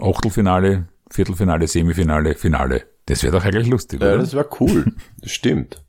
Achtelfinale, 0.00 0.88
Viertelfinale, 1.10 1.66
Semifinale, 1.66 2.34
Finale. 2.34 2.82
Das 3.06 3.22
wäre 3.22 3.32
doch 3.32 3.44
eigentlich 3.44 3.68
lustig, 3.68 4.00
Ja, 4.00 4.08
oder? 4.08 4.18
das 4.18 4.34
wäre 4.34 4.48
cool. 4.60 4.84
Das 5.20 5.30
stimmt. 5.32 5.80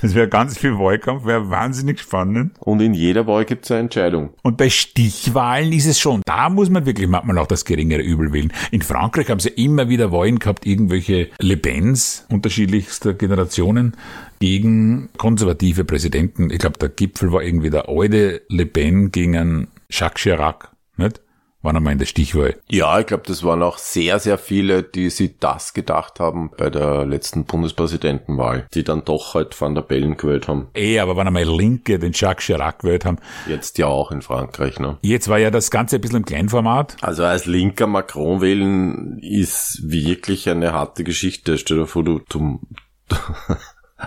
Das 0.00 0.14
wäre 0.14 0.28
ganz 0.28 0.56
viel 0.56 0.78
Wahlkampf, 0.78 1.26
wäre 1.26 1.50
wahnsinnig 1.50 2.00
spannend. 2.00 2.52
Und 2.60 2.80
in 2.80 2.94
jeder 2.94 3.26
Wahl 3.26 3.44
gibt 3.44 3.64
es 3.66 3.70
eine 3.70 3.80
Entscheidung. 3.80 4.30
Und 4.42 4.56
bei 4.56 4.70
Stichwahlen 4.70 5.72
ist 5.72 5.86
es 5.86 5.98
schon, 5.98 6.22
da 6.24 6.48
muss 6.48 6.70
man 6.70 6.86
wirklich 6.86 7.08
manchmal 7.08 7.36
auch 7.36 7.46
das 7.48 7.64
geringere 7.66 8.00
Übel 8.00 8.32
wählen. 8.32 8.52
In 8.70 8.80
Frankreich 8.80 9.28
haben 9.28 9.40
sie 9.40 9.50
immer 9.50 9.88
wieder 9.90 10.12
Wahlen 10.12 10.38
gehabt, 10.38 10.64
irgendwelche 10.66 11.28
Le 11.40 11.56
Pens 11.58 12.26
unterschiedlichster 12.30 13.12
Generationen 13.12 13.96
gegen 14.38 15.10
konservative 15.18 15.84
Präsidenten. 15.84 16.48
Ich 16.50 16.60
glaube, 16.60 16.78
der 16.78 16.88
Gipfel 16.88 17.30
war 17.32 17.42
irgendwie 17.42 17.70
der 17.70 17.88
alte 17.88 18.42
Le 18.48 18.64
Pen 18.66 19.10
gegen 19.10 19.36
einen 19.36 19.68
Jacques 19.90 20.22
Chirac, 20.22 20.70
nicht? 20.96 21.20
Waren 21.62 21.76
einmal 21.76 21.92
in 21.92 21.98
der 21.98 22.06
Stichwahl. 22.06 22.56
Ja, 22.70 22.98
ich 22.98 23.06
glaube, 23.06 23.24
das 23.26 23.44
waren 23.44 23.62
auch 23.62 23.76
sehr, 23.76 24.18
sehr 24.18 24.38
viele, 24.38 24.82
die 24.82 25.10
sich 25.10 25.38
das 25.40 25.74
gedacht 25.74 26.18
haben 26.18 26.50
bei 26.56 26.70
der 26.70 27.04
letzten 27.04 27.44
Bundespräsidentenwahl, 27.44 28.66
die 28.72 28.82
dann 28.82 29.04
doch 29.04 29.34
halt 29.34 29.60
Van 29.60 29.74
der 29.74 29.82
Bellen 29.82 30.16
gewählt 30.16 30.48
haben. 30.48 30.68
Eh, 30.74 30.98
aber 30.98 31.16
wenn 31.16 31.26
einmal 31.26 31.44
Linke 31.44 31.98
den 31.98 32.12
Jacques 32.14 32.46
Chirac 32.46 32.78
gewählt 32.78 33.04
haben. 33.04 33.18
Jetzt 33.46 33.76
ja 33.76 33.86
auch 33.86 34.10
in 34.10 34.22
Frankreich, 34.22 34.78
ne? 34.78 34.96
Jetzt 35.02 35.28
war 35.28 35.38
ja 35.38 35.50
das 35.50 35.70
Ganze 35.70 35.96
ein 35.96 36.00
bisschen 36.00 36.18
im 36.18 36.24
Kleinformat. 36.24 36.96
Also 37.02 37.24
als 37.24 37.44
linker 37.44 37.86
Macron 37.86 38.40
wählen 38.40 39.18
ist 39.18 39.80
wirklich 39.82 40.48
eine 40.48 40.72
harte 40.72 41.04
Geschichte. 41.04 41.58
Stell 41.58 41.78
dir 41.78 41.86
vor, 41.86 42.04
du, 42.04 42.20
du, 42.28 42.60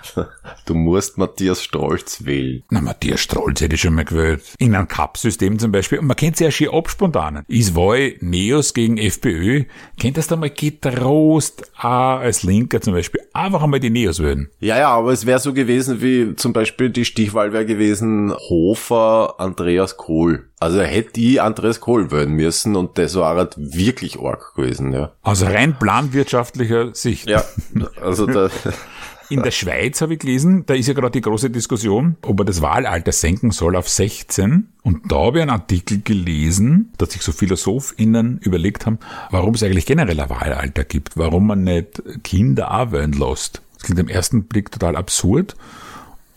du 0.65 0.73
musst 0.73 1.17
Matthias 1.17 1.63
Strolz 1.63 2.25
wählen. 2.25 2.63
Na, 2.69 2.81
Matthias 2.81 3.21
Strolz 3.21 3.61
hätte 3.61 3.75
ich 3.75 3.81
schon 3.81 3.95
mal 3.95 4.05
gewählt. 4.05 4.43
In 4.57 4.75
einem 4.75 4.87
Cup-System 4.87 5.59
zum 5.59 5.71
Beispiel. 5.71 5.99
Und 5.99 6.07
man 6.07 6.17
kennt 6.17 6.37
sich 6.37 6.45
ja 6.45 6.51
schier 6.51 6.73
abspontanen. 6.73 7.43
Ist 7.47 7.75
Wahl 7.75 8.15
Neos 8.19 8.73
gegen 8.73 8.97
FPÖ. 8.97 9.65
Kennt 9.99 10.17
das 10.17 10.27
da 10.27 10.35
mal 10.35 10.49
getrost 10.49 11.63
auch 11.77 12.19
als 12.19 12.43
Linker 12.43 12.81
zum 12.81 12.93
Beispiel 12.93 13.21
einfach 13.33 13.63
einmal 13.63 13.79
die 13.79 13.89
Neos 13.89 14.19
wählen. 14.19 14.49
Ja, 14.59 14.77
ja, 14.77 14.89
aber 14.89 15.11
es 15.11 15.25
wäre 15.25 15.39
so 15.39 15.53
gewesen 15.53 16.01
wie 16.01 16.35
zum 16.35 16.53
Beispiel 16.53 16.89
die 16.89 17.05
Stichwahl 17.05 17.51
wäre 17.51 17.65
gewesen 17.65 18.33
Hofer, 18.33 19.35
Andreas 19.39 19.97
Kohl. 19.97 20.47
Also 20.59 20.81
hätte 20.81 21.19
ich 21.19 21.41
Andreas 21.41 21.81
Kohl 21.81 22.11
wählen 22.11 22.31
müssen 22.31 22.75
und 22.75 22.97
das 22.97 23.15
war 23.15 23.35
halt 23.35 23.55
wirklich 23.57 24.19
arg 24.19 24.55
gewesen, 24.55 24.93
ja. 24.93 25.11
Aus 25.21 25.43
rein 25.43 25.77
planwirtschaftlicher 25.77 26.93
Sicht. 26.93 27.27
Ja, 27.27 27.43
also 28.01 28.25
da, 28.25 28.49
In 29.33 29.41
der 29.41 29.49
Schweiz 29.49 29.99
habe 30.01 30.13
ich 30.13 30.19
gelesen, 30.19 30.63
da 30.67 30.75
ist 30.75 30.87
ja 30.87 30.93
gerade 30.93 31.09
die 31.09 31.21
große 31.21 31.49
Diskussion, 31.49 32.17
ob 32.21 32.39
er 32.41 32.45
das 32.45 32.61
Wahlalter 32.61 33.11
senken 33.11 33.49
soll 33.49 33.75
auf 33.75 33.89
16. 33.89 34.67
Und 34.83 35.11
da 35.11 35.15
habe 35.15 35.39
ich 35.39 35.41
einen 35.41 35.49
Artikel 35.49 36.03
gelesen, 36.03 36.93
dass 36.99 37.13
sich 37.13 37.23
so 37.23 37.31
PhilosophInnen 37.31 38.37
überlegt 38.43 38.85
haben, 38.85 38.99
warum 39.31 39.55
es 39.55 39.63
eigentlich 39.63 39.87
generell 39.87 40.19
ein 40.19 40.29
Wahlalter 40.29 40.83
gibt, 40.83 41.17
warum 41.17 41.47
man 41.47 41.63
nicht 41.63 42.03
Kinder 42.23 42.79
auch 42.79 42.91
wählen 42.91 43.13
lässt. 43.13 43.63
Das 43.73 43.83
klingt 43.85 43.99
im 44.01 44.07
ersten 44.07 44.43
Blick 44.43 44.69
total 44.71 44.95
absurd, 44.95 45.55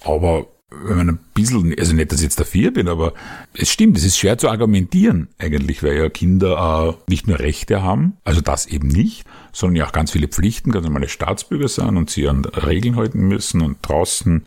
aber 0.03 0.47
wenn 0.85 0.97
man 0.97 1.09
ein 1.11 1.19
bisschen, 1.35 1.75
also 1.79 1.95
nicht, 1.95 2.13
dass 2.13 2.21
ich 2.21 2.25
jetzt 2.25 2.41
dafür 2.41 2.71
bin, 2.71 2.89
aber 2.89 3.13
es 3.55 3.71
stimmt, 3.71 3.97
es 3.97 4.05
ist 4.05 4.19
schwer 4.19 4.39
zu 4.39 4.49
argumentieren 4.49 5.29
eigentlich, 5.39 5.83
weil 5.83 5.97
ja 5.97 6.09
Kinder 6.09 6.97
äh, 7.07 7.11
nicht 7.11 7.27
nur 7.27 7.39
Rechte 7.39 7.83
haben, 7.83 8.15
also 8.25 8.41
das 8.41 8.67
eben 8.67 8.89
nicht, 8.89 9.25
sondern 9.53 9.77
ja 9.77 9.87
auch 9.87 9.93
ganz 9.93 10.11
viele 10.11 10.29
Pflichten, 10.29 10.73
ganz 10.73 10.85
normale 10.85 11.09
Staatsbürger 11.09 11.69
sind 11.69 11.97
und 11.97 12.11
sie 12.11 12.29
an 12.29 12.45
Regeln 12.45 12.97
halten 12.97 13.27
müssen 13.29 13.63
und 13.63 13.79
draußen 13.83 14.45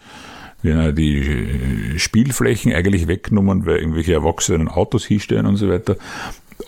werden 0.61 0.95
die 0.95 1.97
Spielflächen 1.97 2.73
eigentlich 2.73 3.07
weggenommen, 3.07 3.65
weil 3.65 3.77
irgendwelche 3.77 4.13
Erwachsenen 4.13 4.67
Autos 4.67 5.05
hinstellen 5.05 5.45
und 5.45 5.55
so 5.55 5.69
weiter. 5.69 5.95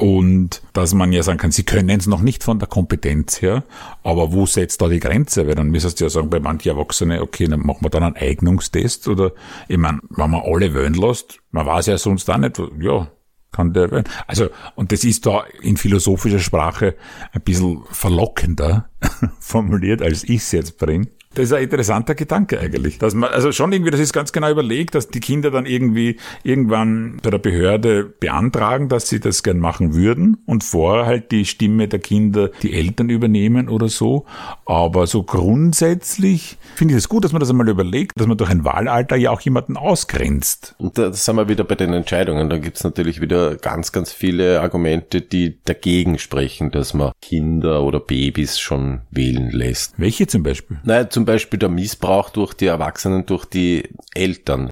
Und 0.01 0.63
dass 0.73 0.95
man 0.95 1.11
ja 1.11 1.21
sagen 1.21 1.37
kann, 1.37 1.51
sie 1.51 1.61
können 1.61 1.99
es 1.99 2.07
noch 2.07 2.21
nicht 2.21 2.43
von 2.43 2.57
der 2.57 2.67
Kompetenz 2.67 3.39
her, 3.39 3.63
aber 4.01 4.33
wo 4.33 4.47
setzt 4.47 4.81
da 4.81 4.87
die 4.87 4.99
Grenze? 4.99 5.45
Weil 5.45 5.53
dann 5.53 5.69
müsstest 5.69 5.99
du 5.99 6.05
ja 6.05 6.09
sagen, 6.09 6.31
bei 6.31 6.39
manchen 6.39 6.69
Erwachsenen, 6.69 7.21
okay, 7.21 7.45
dann 7.45 7.59
machen 7.59 7.85
wir 7.85 7.91
dann 7.91 8.01
einen 8.01 8.15
Eignungstest 8.15 9.07
oder, 9.07 9.31
ich 9.67 9.77
meine, 9.77 9.99
wenn 10.09 10.31
man 10.31 10.41
alle 10.41 10.73
wählen 10.73 10.95
lässt, 10.95 11.37
man 11.51 11.67
weiß 11.67 11.85
ja 11.85 11.99
sonst 11.99 12.27
auch 12.31 12.39
nicht, 12.39 12.59
ja, 12.79 13.11
kann 13.51 13.73
der 13.73 13.91
wählen. 13.91 14.05
Also, 14.25 14.49
und 14.73 14.91
das 14.91 15.03
ist 15.03 15.27
da 15.27 15.43
in 15.61 15.77
philosophischer 15.77 16.39
Sprache 16.39 16.95
ein 17.31 17.41
bisschen 17.41 17.83
verlockender 17.91 18.89
formuliert, 19.39 20.01
als 20.01 20.23
ich 20.23 20.37
es 20.37 20.51
jetzt 20.51 20.79
bringe. 20.79 21.09
Das 21.33 21.45
ist 21.45 21.53
ein 21.53 21.63
interessanter 21.63 22.15
Gedanke 22.15 22.59
eigentlich. 22.59 22.97
Dass 22.97 23.13
man, 23.13 23.29
also 23.29 23.51
schon 23.51 23.71
irgendwie, 23.71 23.91
das 23.91 23.99
ist 23.99 24.13
ganz 24.13 24.31
genau 24.31 24.49
überlegt, 24.49 24.95
dass 24.95 25.07
die 25.07 25.19
Kinder 25.19 25.51
dann 25.51 25.65
irgendwie 25.65 26.17
irgendwann 26.43 27.19
bei 27.23 27.29
der 27.29 27.37
Behörde 27.37 28.03
beantragen, 28.03 28.89
dass 28.89 29.09
sie 29.09 29.19
das 29.19 29.43
gern 29.43 29.59
machen 29.59 29.93
würden 29.93 30.37
und 30.45 30.63
vorher 30.63 31.05
halt 31.05 31.31
die 31.31 31.45
Stimme 31.45 31.87
der 31.87 31.99
Kinder 31.99 32.49
die 32.61 32.73
Eltern 32.73 33.09
übernehmen 33.09 33.69
oder 33.69 33.87
so. 33.87 34.25
Aber 34.65 35.07
so 35.07 35.23
grundsätzlich 35.23 36.57
finde 36.75 36.93
ich 36.93 36.97
es 36.97 37.03
das 37.03 37.09
gut, 37.09 37.23
dass 37.23 37.31
man 37.31 37.39
das 37.39 37.49
einmal 37.49 37.67
überlegt, 37.67 38.19
dass 38.19 38.27
man 38.27 38.37
durch 38.37 38.49
ein 38.49 38.63
Wahlalter 38.63 39.15
ja 39.15 39.31
auch 39.31 39.41
jemanden 39.41 39.77
ausgrenzt. 39.77 40.75
Und 40.77 40.97
da 40.97 41.11
sind 41.13 41.35
wir 41.35 41.47
wieder 41.47 41.63
bei 41.63 41.75
den 41.75 41.93
Entscheidungen. 41.93 42.49
Da 42.49 42.57
gibt's 42.57 42.83
natürlich 42.83 43.21
wieder 43.21 43.55
ganz, 43.55 43.91
ganz 43.91 44.11
viele 44.11 44.61
Argumente, 44.61 45.21
die 45.21 45.57
dagegen 45.65 46.19
sprechen, 46.19 46.71
dass 46.71 46.93
man 46.93 47.11
Kinder 47.21 47.83
oder 47.83 47.99
Babys 47.99 48.59
schon 48.59 49.01
wählen 49.09 49.49
lässt. 49.49 49.93
Welche 49.97 50.27
zum 50.27 50.43
Beispiel? 50.43 50.79
Naja, 50.83 51.09
zum 51.09 51.20
Beispiel 51.25 51.59
der 51.59 51.69
Missbrauch 51.69 52.29
durch 52.29 52.53
die 52.53 52.67
Erwachsenen, 52.67 53.25
durch 53.25 53.45
die 53.45 53.89
Eltern. 54.13 54.69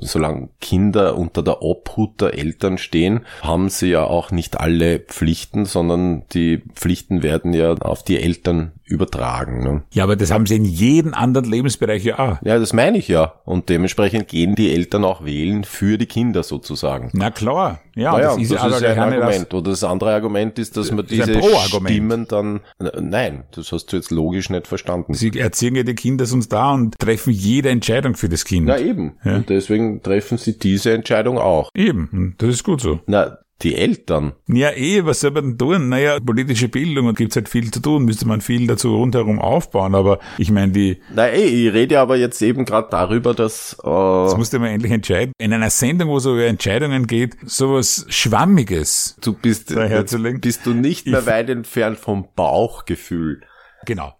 Solange 0.00 0.48
Kinder 0.60 1.16
unter 1.16 1.42
der 1.42 1.62
Obhut 1.62 2.20
der 2.20 2.34
Eltern 2.38 2.78
stehen, 2.78 3.20
haben 3.42 3.68
sie 3.68 3.88
ja 3.88 4.04
auch 4.04 4.30
nicht 4.30 4.58
alle 4.60 5.00
Pflichten, 5.00 5.64
sondern 5.64 6.24
die 6.32 6.62
Pflichten 6.74 7.22
werden 7.22 7.52
ja 7.52 7.74
auf 7.74 8.02
die 8.02 8.20
Eltern 8.20 8.72
übertragen. 8.84 9.62
Ne? 9.62 9.82
Ja, 9.92 10.04
aber 10.04 10.16
das 10.16 10.30
haben 10.30 10.46
sie 10.46 10.56
in 10.56 10.64
jedem 10.64 11.14
anderen 11.14 11.50
Lebensbereich 11.50 12.04
ja 12.04 12.18
auch. 12.18 12.38
Ja, 12.42 12.58
das 12.58 12.72
meine 12.72 12.98
ich 12.98 13.08
ja. 13.08 13.34
Und 13.44 13.68
dementsprechend 13.68 14.28
gehen 14.28 14.54
die 14.54 14.72
Eltern 14.72 15.04
auch 15.04 15.24
wählen 15.24 15.64
für 15.64 15.98
die 15.98 16.06
Kinder 16.06 16.42
sozusagen. 16.42 17.10
Na 17.12 17.30
klar. 17.30 17.80
Ja, 17.96 18.12
naja, 18.12 18.28
das 18.30 18.38
ist, 18.38 18.52
das 18.52 18.60
ja 18.62 18.76
ist 18.76 18.84
ein 18.84 18.98
Argument. 18.98 19.54
Oder 19.54 19.70
das 19.70 19.84
andere 19.84 20.12
Argument 20.14 20.58
ist, 20.58 20.76
dass 20.76 20.90
man 20.90 21.06
diese. 21.06 21.40
Stimmen 21.42 22.26
dann... 22.28 22.60
Nein, 23.00 23.44
das 23.52 23.72
hast 23.72 23.86
du 23.86 23.96
jetzt 23.96 24.10
logisch 24.10 24.50
nicht 24.50 24.66
verstanden. 24.66 25.14
Sie 25.14 25.30
erziehen 25.38 25.76
ja 25.76 25.82
die 25.82 25.94
Kinder 25.94 26.26
sonst 26.26 26.48
da 26.48 26.72
und 26.72 26.98
treffen 26.98 27.32
jede 27.32 27.70
Entscheidung 27.70 28.16
für 28.16 28.28
das 28.28 28.44
Kind. 28.44 28.66
Na 28.66 28.78
eben. 28.78 29.16
Ja. 29.24 29.36
Und 29.36 29.48
deswegen 29.48 30.02
treffen 30.02 30.38
sie 30.38 30.58
diese 30.58 30.92
Entscheidung 30.92 31.38
auch. 31.38 31.68
Eben, 31.74 32.34
das 32.38 32.50
ist 32.50 32.64
gut 32.64 32.80
so. 32.80 33.00
Na, 33.06 33.38
die 33.62 33.76
Eltern. 33.76 34.32
Ja, 34.48 34.70
eh, 34.72 35.04
was 35.06 35.20
soll 35.20 35.30
man 35.30 35.44
denn 35.44 35.58
tun? 35.58 35.88
Naja, 35.88 36.18
politische 36.20 36.68
Bildung 36.68 37.06
und 37.06 37.16
gibt's 37.16 37.36
halt 37.36 37.48
viel 37.48 37.70
zu 37.70 37.80
tun, 37.80 38.04
müsste 38.04 38.26
man 38.26 38.40
viel 38.40 38.66
dazu 38.66 38.96
rundherum 38.96 39.38
aufbauen, 39.38 39.94
aber 39.94 40.18
ich 40.38 40.50
meine, 40.50 40.72
die, 40.72 41.00
Na 41.14 41.26
ey, 41.28 41.68
ich 41.68 41.72
rede 41.72 42.00
aber 42.00 42.16
jetzt 42.16 42.42
eben 42.42 42.64
gerade 42.64 42.88
darüber, 42.90 43.32
dass... 43.32 43.74
Äh, 43.82 43.86
das 43.86 44.36
musste 44.36 44.58
man 44.58 44.70
endlich 44.70 44.92
entscheiden. 44.92 45.32
In 45.38 45.52
einer 45.52 45.70
Sendung, 45.70 46.08
wo 46.08 46.16
es 46.16 46.26
über 46.26 46.44
Entscheidungen 46.46 47.06
geht, 47.06 47.36
sowas 47.44 48.04
Schwammiges. 48.08 49.16
du 49.22 49.32
bist, 49.34 49.70
daherzulegen. 49.70 50.40
bist 50.40 50.66
du 50.66 50.74
nicht 50.74 51.06
mehr 51.06 51.20
Ich- 51.20 51.26
weit 51.26 51.48
entfernt 51.48 51.98
vom 51.98 52.26
Bauchgefühl. 52.34 53.42
Genau. 53.86 54.14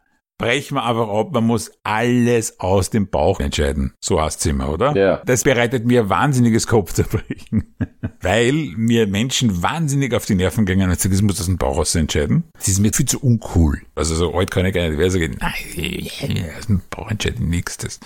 Brechen 0.45 0.75
wir 0.75 0.85
einfach 0.85 1.09
ab, 1.09 1.33
man 1.33 1.45
muss 1.45 1.73
alles 1.85 2.61
aus 2.61 2.91
dem 2.91 3.09
Bauch 3.09 3.41
entscheiden. 3.41 3.95
So 3.99 4.21
heißt's 4.21 4.45
immer, 4.45 4.69
oder? 4.69 4.95
Ja. 4.95 5.23
Das 5.25 5.43
bereitet 5.43 5.87
mir 5.87 6.11
wahnsinniges 6.11 6.67
Kopfzerbrechen. 6.67 7.75
Weil 8.21 8.53
mir 8.77 9.07
Menschen 9.07 9.63
wahnsinnig 9.63 10.13
auf 10.13 10.27
die 10.27 10.35
Nerven 10.35 10.67
gingen 10.67 10.91
und 10.91 11.01
sagen, 11.01 11.15
das 11.15 11.23
muss 11.23 11.41
aus 11.41 11.47
dem 11.47 11.57
Bauch 11.57 11.79
aus 11.79 11.95
entscheiden. 11.95 12.45
Das 12.59 12.69
ist 12.69 12.81
mir 12.81 12.93
viel 12.93 13.07
zu 13.07 13.21
uncool. 13.21 13.81
Also 13.95 14.15
so 14.15 14.35
alt 14.35 14.51
kann 14.51 14.67
ich 14.67 14.75
gar 14.75 14.87
nicht 14.87 14.99
werden, 14.99 15.11
sagen, 15.11 15.37
nein, 15.41 16.45
aus 16.59 16.67
dem 16.67 16.83
Bauch 16.91 17.11
entscheidet 17.11 17.41
nichts. 17.41 17.79
Das 17.79 17.99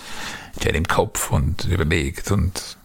entscheidet 0.53 0.77
im 0.77 0.87
Kopf 0.87 1.31
und 1.31 1.65
überlegt 1.65 2.31
und 2.31 2.77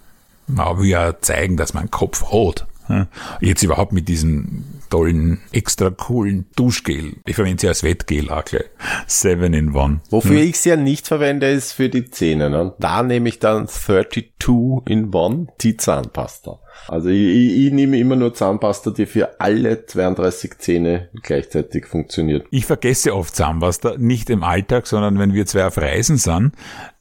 man 0.48 0.78
will 0.78 0.88
ja 0.88 1.20
zeigen, 1.20 1.56
dass 1.56 1.74
man 1.74 1.82
einen 1.82 1.90
Kopf 1.92 2.24
hat. 2.32 2.66
Ja. 2.88 3.06
Jetzt 3.40 3.62
überhaupt 3.62 3.92
mit 3.92 4.08
diesen 4.08 4.82
tollen, 4.90 5.40
extra 5.52 5.90
coolen 5.90 6.46
Duschgel. 6.56 7.14
Ich 7.26 7.34
verwende 7.34 7.60
sie 7.62 7.68
als 7.68 7.82
Wettgel 7.82 8.30
auch 8.30 8.44
gleich. 8.44 8.64
Seven 9.06 9.54
in 9.54 9.74
one. 9.74 10.00
Wofür 10.10 10.40
ich 10.40 10.58
sie 10.58 10.70
ja 10.70 10.76
nicht 10.76 11.06
verwende, 11.06 11.50
ist 11.50 11.72
für 11.72 11.88
die 11.88 12.10
Zähne. 12.10 12.50
Ne? 12.50 12.74
Da 12.78 13.02
nehme 13.02 13.28
ich 13.28 13.38
dann 13.38 13.66
32 13.66 14.24
in 14.86 15.12
One, 15.12 15.46
die 15.60 15.76
Zahnpasta. 15.76 16.60
Also 16.88 17.08
ich, 17.08 17.16
ich, 17.16 17.66
ich 17.66 17.72
nehme 17.72 17.98
immer 17.98 18.16
nur 18.16 18.34
Zahnpasta, 18.34 18.90
die 18.90 19.06
für 19.06 19.40
alle 19.40 19.86
32 19.86 20.58
Zähne 20.58 21.08
gleichzeitig 21.22 21.86
funktioniert. 21.86 22.46
Ich 22.50 22.66
vergesse 22.66 23.14
oft 23.14 23.34
Zahnpasta, 23.34 23.96
nicht 23.96 24.28
im 24.30 24.42
Alltag, 24.42 24.86
sondern 24.86 25.18
wenn 25.18 25.32
wir 25.32 25.46
zwei 25.46 25.66
auf 25.66 25.78
Reisen 25.78 26.18
sind, 26.18 26.52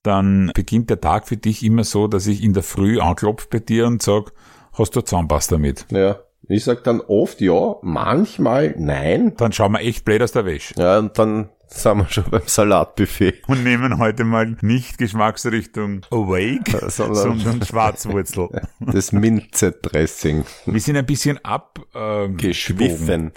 dann 0.02 0.52
beginnt 0.54 0.90
der 0.90 1.02
Tag 1.02 1.28
für 1.28 1.38
dich 1.38 1.64
immer 1.64 1.84
so, 1.84 2.08
dass 2.08 2.28
ich 2.28 2.44
in 2.44 2.54
der 2.54 2.64
Früh 2.64 3.00
anklopfe 3.00 3.48
bei 3.50 3.60
dir 3.60 3.88
und 3.88 4.02
sag, 4.02 4.32
hast 4.78 4.96
du 4.96 5.02
Zahnpasta 5.02 5.58
mit? 5.58 5.86
Ja, 5.92 6.20
ich 6.50 6.64
sag 6.64 6.84
dann 6.84 7.00
oft 7.02 7.40
ja, 7.42 7.76
manchmal 7.82 8.76
nein. 8.78 9.34
Dann 9.38 9.52
schauen 9.54 9.72
wir 9.74 9.80
echt 9.80 10.04
blöd 10.06 10.22
aus 10.22 10.32
der 10.34 10.46
Wäsche. 10.46 10.74
Ja, 10.78 11.00
und 11.00 11.18
dann 11.18 11.50
sind 11.68 11.98
wir 11.98 12.10
schon 12.10 12.26
beim 12.30 12.42
Salatbuffet. 12.46 13.42
Und 13.48 13.64
nehmen 13.64 13.98
heute 13.98 14.24
mal 14.26 14.58
nicht 14.62 14.98
Geschmacksrichtung 14.98 16.02
Awake, 16.12 16.90
Sondern- 16.90 17.40
sondern 17.40 17.66
Schwarzwurzel. 17.66 18.50
Das 18.80 19.12
Minze-Dressing. 19.12 20.44
Wir 20.66 20.80
sind 20.82 20.98
ein 20.98 21.06
bisschen 21.06 21.44
ab, 21.44 21.80
äh, 21.96 22.28
Geschwiffen. 22.30 23.32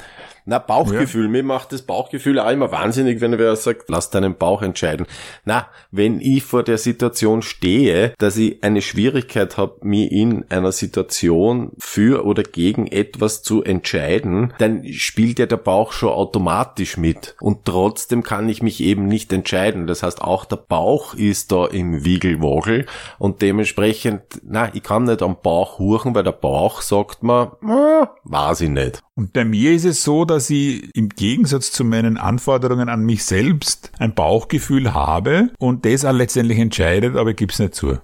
Na, 0.48 0.60
Bauchgefühl. 0.60 1.26
Mir 1.28 1.42
macht 1.42 1.72
das 1.72 1.82
Bauchgefühl 1.82 2.38
auch 2.38 2.50
immer 2.50 2.70
wahnsinnig, 2.70 3.20
wenn 3.20 3.36
wer 3.36 3.56
sagt, 3.56 3.88
lass 3.88 4.10
deinen 4.10 4.36
Bauch 4.36 4.62
entscheiden. 4.62 5.06
Na, 5.44 5.66
wenn 5.90 6.20
ich 6.20 6.44
vor 6.44 6.62
der 6.62 6.78
Situation 6.78 7.42
stehe, 7.42 8.14
dass 8.18 8.36
ich 8.36 8.62
eine 8.62 8.80
Schwierigkeit 8.80 9.56
habe, 9.56 9.78
mir 9.82 10.10
in 10.12 10.44
einer 10.48 10.70
Situation 10.70 11.72
für 11.78 12.24
oder 12.24 12.44
gegen 12.44 12.86
etwas 12.86 13.42
zu 13.42 13.64
entscheiden, 13.64 14.54
dann 14.58 14.84
spielt 14.92 15.40
ja 15.40 15.46
der 15.46 15.56
Bauch 15.56 15.90
schon 15.92 16.10
automatisch 16.10 16.96
mit. 16.96 17.34
Und 17.40 17.64
trotzdem 17.64 18.22
kann 18.22 18.48
ich 18.48 18.62
mich 18.62 18.80
eben 18.80 19.06
nicht 19.06 19.32
entscheiden. 19.32 19.88
Das 19.88 20.04
heißt, 20.04 20.22
auch 20.22 20.44
der 20.44 20.56
Bauch 20.56 21.14
ist 21.14 21.50
da 21.50 21.66
im 21.66 22.04
Wiegelwogel 22.04 22.86
und 23.18 23.42
dementsprechend, 23.42 24.22
na, 24.44 24.72
ich 24.72 24.84
kann 24.84 25.04
nicht 25.04 25.22
am 25.22 25.38
Bauch 25.42 25.80
huchen, 25.80 26.14
weil 26.14 26.22
der 26.22 26.30
Bauch 26.30 26.82
sagt 26.82 27.24
mir, 27.24 27.56
"Ah, 27.62 28.10
weiß 28.22 28.60
ich 28.60 28.70
nicht. 28.70 29.02
Und 29.18 29.32
bei 29.32 29.46
mir 29.46 29.72
ist 29.72 29.86
es 29.86 30.04
so, 30.04 30.26
dass 30.26 30.35
ich 30.50 30.94
im 30.94 31.08
Gegensatz 31.08 31.72
zu 31.72 31.84
meinen 31.84 32.16
Anforderungen 32.16 32.88
an 32.88 33.04
mich 33.04 33.24
selbst 33.24 33.90
ein 33.98 34.14
Bauchgefühl 34.14 34.94
habe 34.94 35.50
und 35.58 35.84
das 35.84 36.04
auch 36.04 36.12
letztendlich 36.12 36.58
entscheidet, 36.58 37.16
aber 37.16 37.30
ich 37.30 37.36
gebe 37.36 37.52
es 37.52 37.58
nicht 37.58 37.74
zu. 37.74 37.98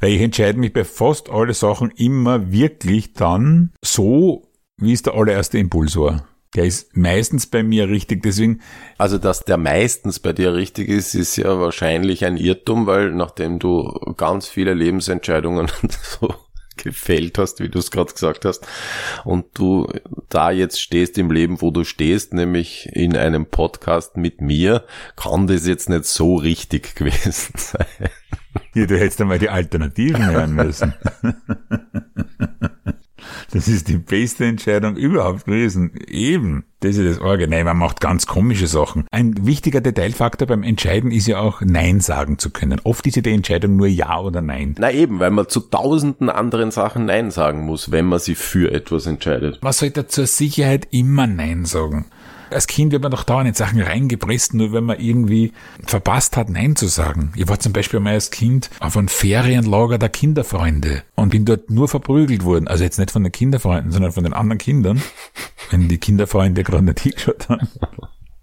Weil 0.00 0.12
ich 0.12 0.20
entscheide 0.20 0.58
mich 0.58 0.72
bei 0.72 0.84
fast 0.84 1.30
alle 1.30 1.54
Sachen 1.54 1.90
immer 1.90 2.50
wirklich 2.52 3.12
dann 3.12 3.72
so, 3.84 4.48
wie 4.76 4.92
es 4.92 5.02
der 5.02 5.14
allererste 5.14 5.58
Impuls 5.58 5.96
war. 5.96 6.26
Der 6.54 6.64
ist 6.64 6.96
meistens 6.96 7.48
bei 7.48 7.64
mir 7.64 7.88
richtig, 7.88 8.22
deswegen, 8.22 8.60
Also, 8.96 9.18
dass 9.18 9.44
der 9.44 9.56
meistens 9.56 10.20
bei 10.20 10.32
dir 10.32 10.54
richtig 10.54 10.88
ist, 10.88 11.14
ist 11.14 11.36
ja 11.36 11.58
wahrscheinlich 11.58 12.24
ein 12.24 12.36
Irrtum, 12.36 12.86
weil 12.86 13.10
nachdem 13.10 13.58
du 13.58 13.90
ganz 14.16 14.46
viele 14.46 14.72
Lebensentscheidungen 14.72 15.66
so 16.02 16.32
gefällt 16.76 17.38
hast, 17.38 17.60
wie 17.60 17.68
du 17.68 17.78
es 17.78 17.90
gerade 17.90 18.12
gesagt 18.12 18.44
hast, 18.44 18.66
und 19.24 19.46
du 19.54 19.88
da 20.28 20.50
jetzt 20.50 20.80
stehst 20.80 21.18
im 21.18 21.30
Leben, 21.30 21.60
wo 21.60 21.70
du 21.70 21.84
stehst, 21.84 22.34
nämlich 22.34 22.88
in 22.92 23.16
einem 23.16 23.46
Podcast 23.46 24.16
mit 24.16 24.40
mir, 24.40 24.84
kann 25.16 25.46
das 25.46 25.66
jetzt 25.66 25.88
nicht 25.88 26.04
so 26.04 26.36
richtig 26.36 26.94
gewesen 26.96 27.54
sein. 27.56 27.86
ja, 28.74 28.86
du 28.86 28.98
hättest 28.98 29.20
einmal 29.20 29.38
die 29.38 29.50
Alternativen 29.50 30.26
hören 30.26 30.54
müssen. 30.54 30.94
Das 33.54 33.68
ist 33.68 33.86
die 33.86 33.98
beste 33.98 34.46
Entscheidung 34.46 34.96
überhaupt 34.96 35.44
gewesen. 35.44 35.92
Eben. 36.08 36.64
Das 36.80 36.96
ist 36.96 37.08
das 37.08 37.24
Orge. 37.24 37.46
Nein, 37.46 37.64
man 37.64 37.78
macht 37.78 38.00
ganz 38.00 38.26
komische 38.26 38.66
Sachen. 38.66 39.06
Ein 39.12 39.46
wichtiger 39.46 39.80
Detailfaktor 39.80 40.48
beim 40.48 40.64
Entscheiden 40.64 41.12
ist 41.12 41.28
ja 41.28 41.38
auch 41.38 41.60
Nein 41.60 42.00
sagen 42.00 42.38
zu 42.40 42.50
können. 42.50 42.80
Oft 42.82 43.06
ist 43.06 43.14
ja 43.14 43.22
die 43.22 43.32
Entscheidung 43.32 43.76
nur 43.76 43.86
Ja 43.86 44.18
oder 44.20 44.42
Nein. 44.42 44.74
Na 44.78 44.90
eben, 44.90 45.20
weil 45.20 45.30
man 45.30 45.48
zu 45.48 45.60
tausenden 45.60 46.30
anderen 46.30 46.72
Sachen 46.72 47.06
Nein 47.06 47.30
sagen 47.30 47.64
muss, 47.64 47.92
wenn 47.92 48.06
man 48.06 48.18
sich 48.18 48.38
für 48.38 48.72
etwas 48.72 49.06
entscheidet. 49.06 49.62
Man 49.62 49.72
sollte 49.72 50.08
zur 50.08 50.26
Sicherheit 50.26 50.88
immer 50.90 51.28
Nein 51.28 51.64
sagen. 51.64 52.06
Als 52.50 52.66
Kind 52.66 52.92
wird 52.92 53.02
man 53.02 53.10
doch 53.10 53.24
dauernd 53.24 53.48
in 53.48 53.54
Sachen 53.54 53.80
reingepresst, 53.80 54.54
nur 54.54 54.72
wenn 54.72 54.84
man 54.84 55.00
irgendwie 55.00 55.52
verpasst 55.84 56.36
hat, 56.36 56.48
Nein 56.48 56.76
zu 56.76 56.86
sagen. 56.86 57.32
Ich 57.36 57.48
war 57.48 57.58
zum 57.58 57.72
Beispiel 57.72 58.00
mal 58.00 58.14
als 58.14 58.30
Kind 58.30 58.70
auf 58.80 58.96
einem 58.96 59.08
Ferienlager 59.08 59.98
der 59.98 60.08
Kinderfreunde 60.08 61.02
und 61.14 61.30
bin 61.30 61.44
dort 61.44 61.70
nur 61.70 61.88
verprügelt 61.88 62.44
worden. 62.44 62.68
Also 62.68 62.84
jetzt 62.84 62.98
nicht 62.98 63.10
von 63.10 63.22
den 63.22 63.32
Kinderfreunden, 63.32 63.92
sondern 63.92 64.12
von 64.12 64.24
den 64.24 64.32
anderen 64.32 64.58
Kindern, 64.58 65.02
wenn 65.70 65.88
die 65.88 65.98
Kinderfreunde 65.98 66.64
gerade 66.64 66.84
nicht 66.84 67.00
hingeschaut 67.00 67.48
haben. 67.48 67.68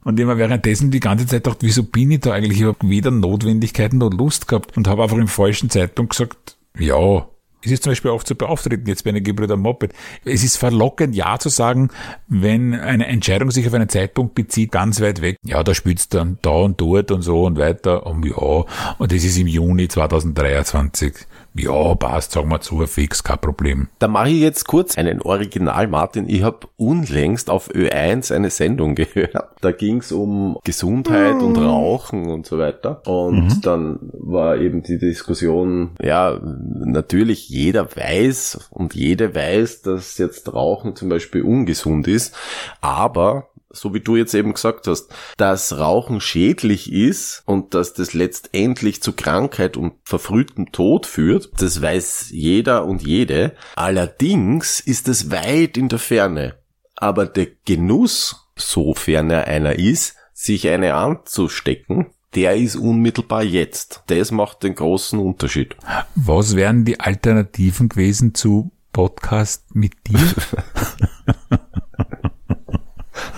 Und 0.03 0.19
immer 0.19 0.37
währenddessen 0.37 0.89
die 0.89 0.99
ganze 0.99 1.27
Zeit 1.27 1.43
gedacht, 1.43 1.59
wieso 1.61 1.83
bin 1.83 2.09
ich 2.11 2.21
da 2.21 2.31
eigentlich? 2.33 2.59
Ich 2.59 2.65
habe 2.65 2.89
weder 2.89 3.11
Notwendigkeiten 3.11 3.99
noch 3.99 4.11
Lust 4.11 4.47
gehabt 4.47 4.75
und 4.75 4.87
habe 4.87 5.03
einfach 5.03 5.17
im 5.17 5.27
falschen 5.27 5.69
Zeitpunkt 5.69 6.11
gesagt, 6.11 6.57
ja, 6.77 7.27
es 7.63 7.71
ist 7.71 7.83
zum 7.83 7.91
Beispiel 7.91 8.11
oft 8.11 8.27
zu 8.27 8.35
beauftreten, 8.35 8.85
jetzt 8.87 9.03
bei 9.03 9.11
einer 9.11 9.21
Gebrüder 9.21 9.57
Moped. 9.57 9.93
Es 10.25 10.43
ist 10.43 10.57
verlockend, 10.57 11.15
ja 11.15 11.37
zu 11.37 11.49
sagen, 11.49 11.89
wenn 12.27 12.73
eine 12.73 13.07
Entscheidung 13.07 13.51
sich 13.51 13.67
auf 13.67 13.73
einen 13.73 13.89
Zeitpunkt 13.89 14.35
bezieht, 14.35 14.71
ganz 14.71 15.01
weit 15.01 15.21
weg. 15.21 15.37
Ja, 15.43 15.63
da 15.63 15.73
spielt's 15.73 16.09
dann 16.09 16.37
da 16.41 16.51
und 16.51 16.79
dort 16.81 17.11
und 17.11 17.21
so 17.21 17.45
und 17.45 17.57
weiter. 17.57 18.05
Um 18.05 18.23
ja, 18.23 18.65
und 18.97 19.11
das 19.11 19.23
ist 19.23 19.37
im 19.37 19.47
Juni 19.47 19.87
2023 19.87 21.13
ja, 21.53 21.95
passt, 21.95 22.31
sagen 22.31 22.49
wir 22.49 22.61
zu, 22.61 22.85
fix, 22.87 23.23
kein 23.23 23.39
Problem. 23.39 23.89
Da 23.99 24.07
mache 24.07 24.29
ich 24.29 24.39
jetzt 24.39 24.67
kurz 24.67 24.97
einen 24.97 25.21
Original, 25.21 25.87
Martin. 25.87 26.29
Ich 26.29 26.43
habe 26.43 26.67
unlängst 26.77 27.49
auf 27.49 27.69
Ö1 27.69 28.33
eine 28.33 28.49
Sendung 28.49 28.95
gehört. 28.95 29.35
Da 29.59 29.71
ging 29.71 29.97
es 29.97 30.11
um 30.11 30.57
Gesundheit 30.63 31.41
und 31.41 31.57
mm. 31.57 31.65
Rauchen 31.65 32.27
und 32.27 32.45
so 32.45 32.57
weiter. 32.57 33.01
Und 33.05 33.47
mhm. 33.47 33.61
dann 33.61 33.99
war 34.13 34.57
eben 34.57 34.81
die 34.81 34.97
Diskussion, 34.97 35.91
ja, 36.01 36.39
natürlich 36.41 37.49
jeder 37.49 37.95
weiß 37.95 38.69
und 38.71 38.95
jede 38.95 39.35
weiß, 39.35 39.81
dass 39.81 40.17
jetzt 40.17 40.53
Rauchen 40.53 40.95
zum 40.95 41.09
Beispiel 41.09 41.41
ungesund 41.41 42.07
ist. 42.07 42.35
Aber 42.79 43.50
so 43.73 43.93
wie 43.93 43.99
du 43.99 44.15
jetzt 44.15 44.33
eben 44.33 44.53
gesagt 44.53 44.87
hast, 44.87 45.09
dass 45.37 45.77
Rauchen 45.77 46.21
schädlich 46.21 46.91
ist 46.91 47.43
und 47.45 47.73
dass 47.73 47.93
das 47.93 48.13
letztendlich 48.13 49.01
zu 49.01 49.13
Krankheit 49.13 49.77
und 49.77 49.93
verfrühtem 50.03 50.71
Tod 50.71 51.05
führt, 51.05 51.49
das 51.57 51.81
weiß 51.81 52.29
jeder 52.31 52.85
und 52.85 53.01
jede. 53.01 53.55
Allerdings 53.75 54.79
ist 54.79 55.07
es 55.07 55.31
weit 55.31 55.77
in 55.77 55.89
der 55.89 55.99
Ferne. 55.99 56.55
Aber 56.95 57.25
der 57.25 57.47
Genuss, 57.65 58.47
sofern 58.55 59.29
er 59.29 59.47
einer 59.47 59.79
ist, 59.79 60.15
sich 60.33 60.67
eine 60.67 60.93
anzustecken, 60.93 62.07
der 62.35 62.55
ist 62.55 62.75
unmittelbar 62.75 63.43
jetzt. 63.43 64.03
Das 64.07 64.31
macht 64.31 64.63
den 64.63 64.75
großen 64.75 65.19
Unterschied. 65.19 65.75
Was 66.15 66.55
wären 66.55 66.85
die 66.85 66.99
Alternativen 66.99 67.89
gewesen 67.89 68.33
zu 68.33 68.71
Podcast 68.93 69.75
mit 69.75 69.93
dir? 70.07 70.19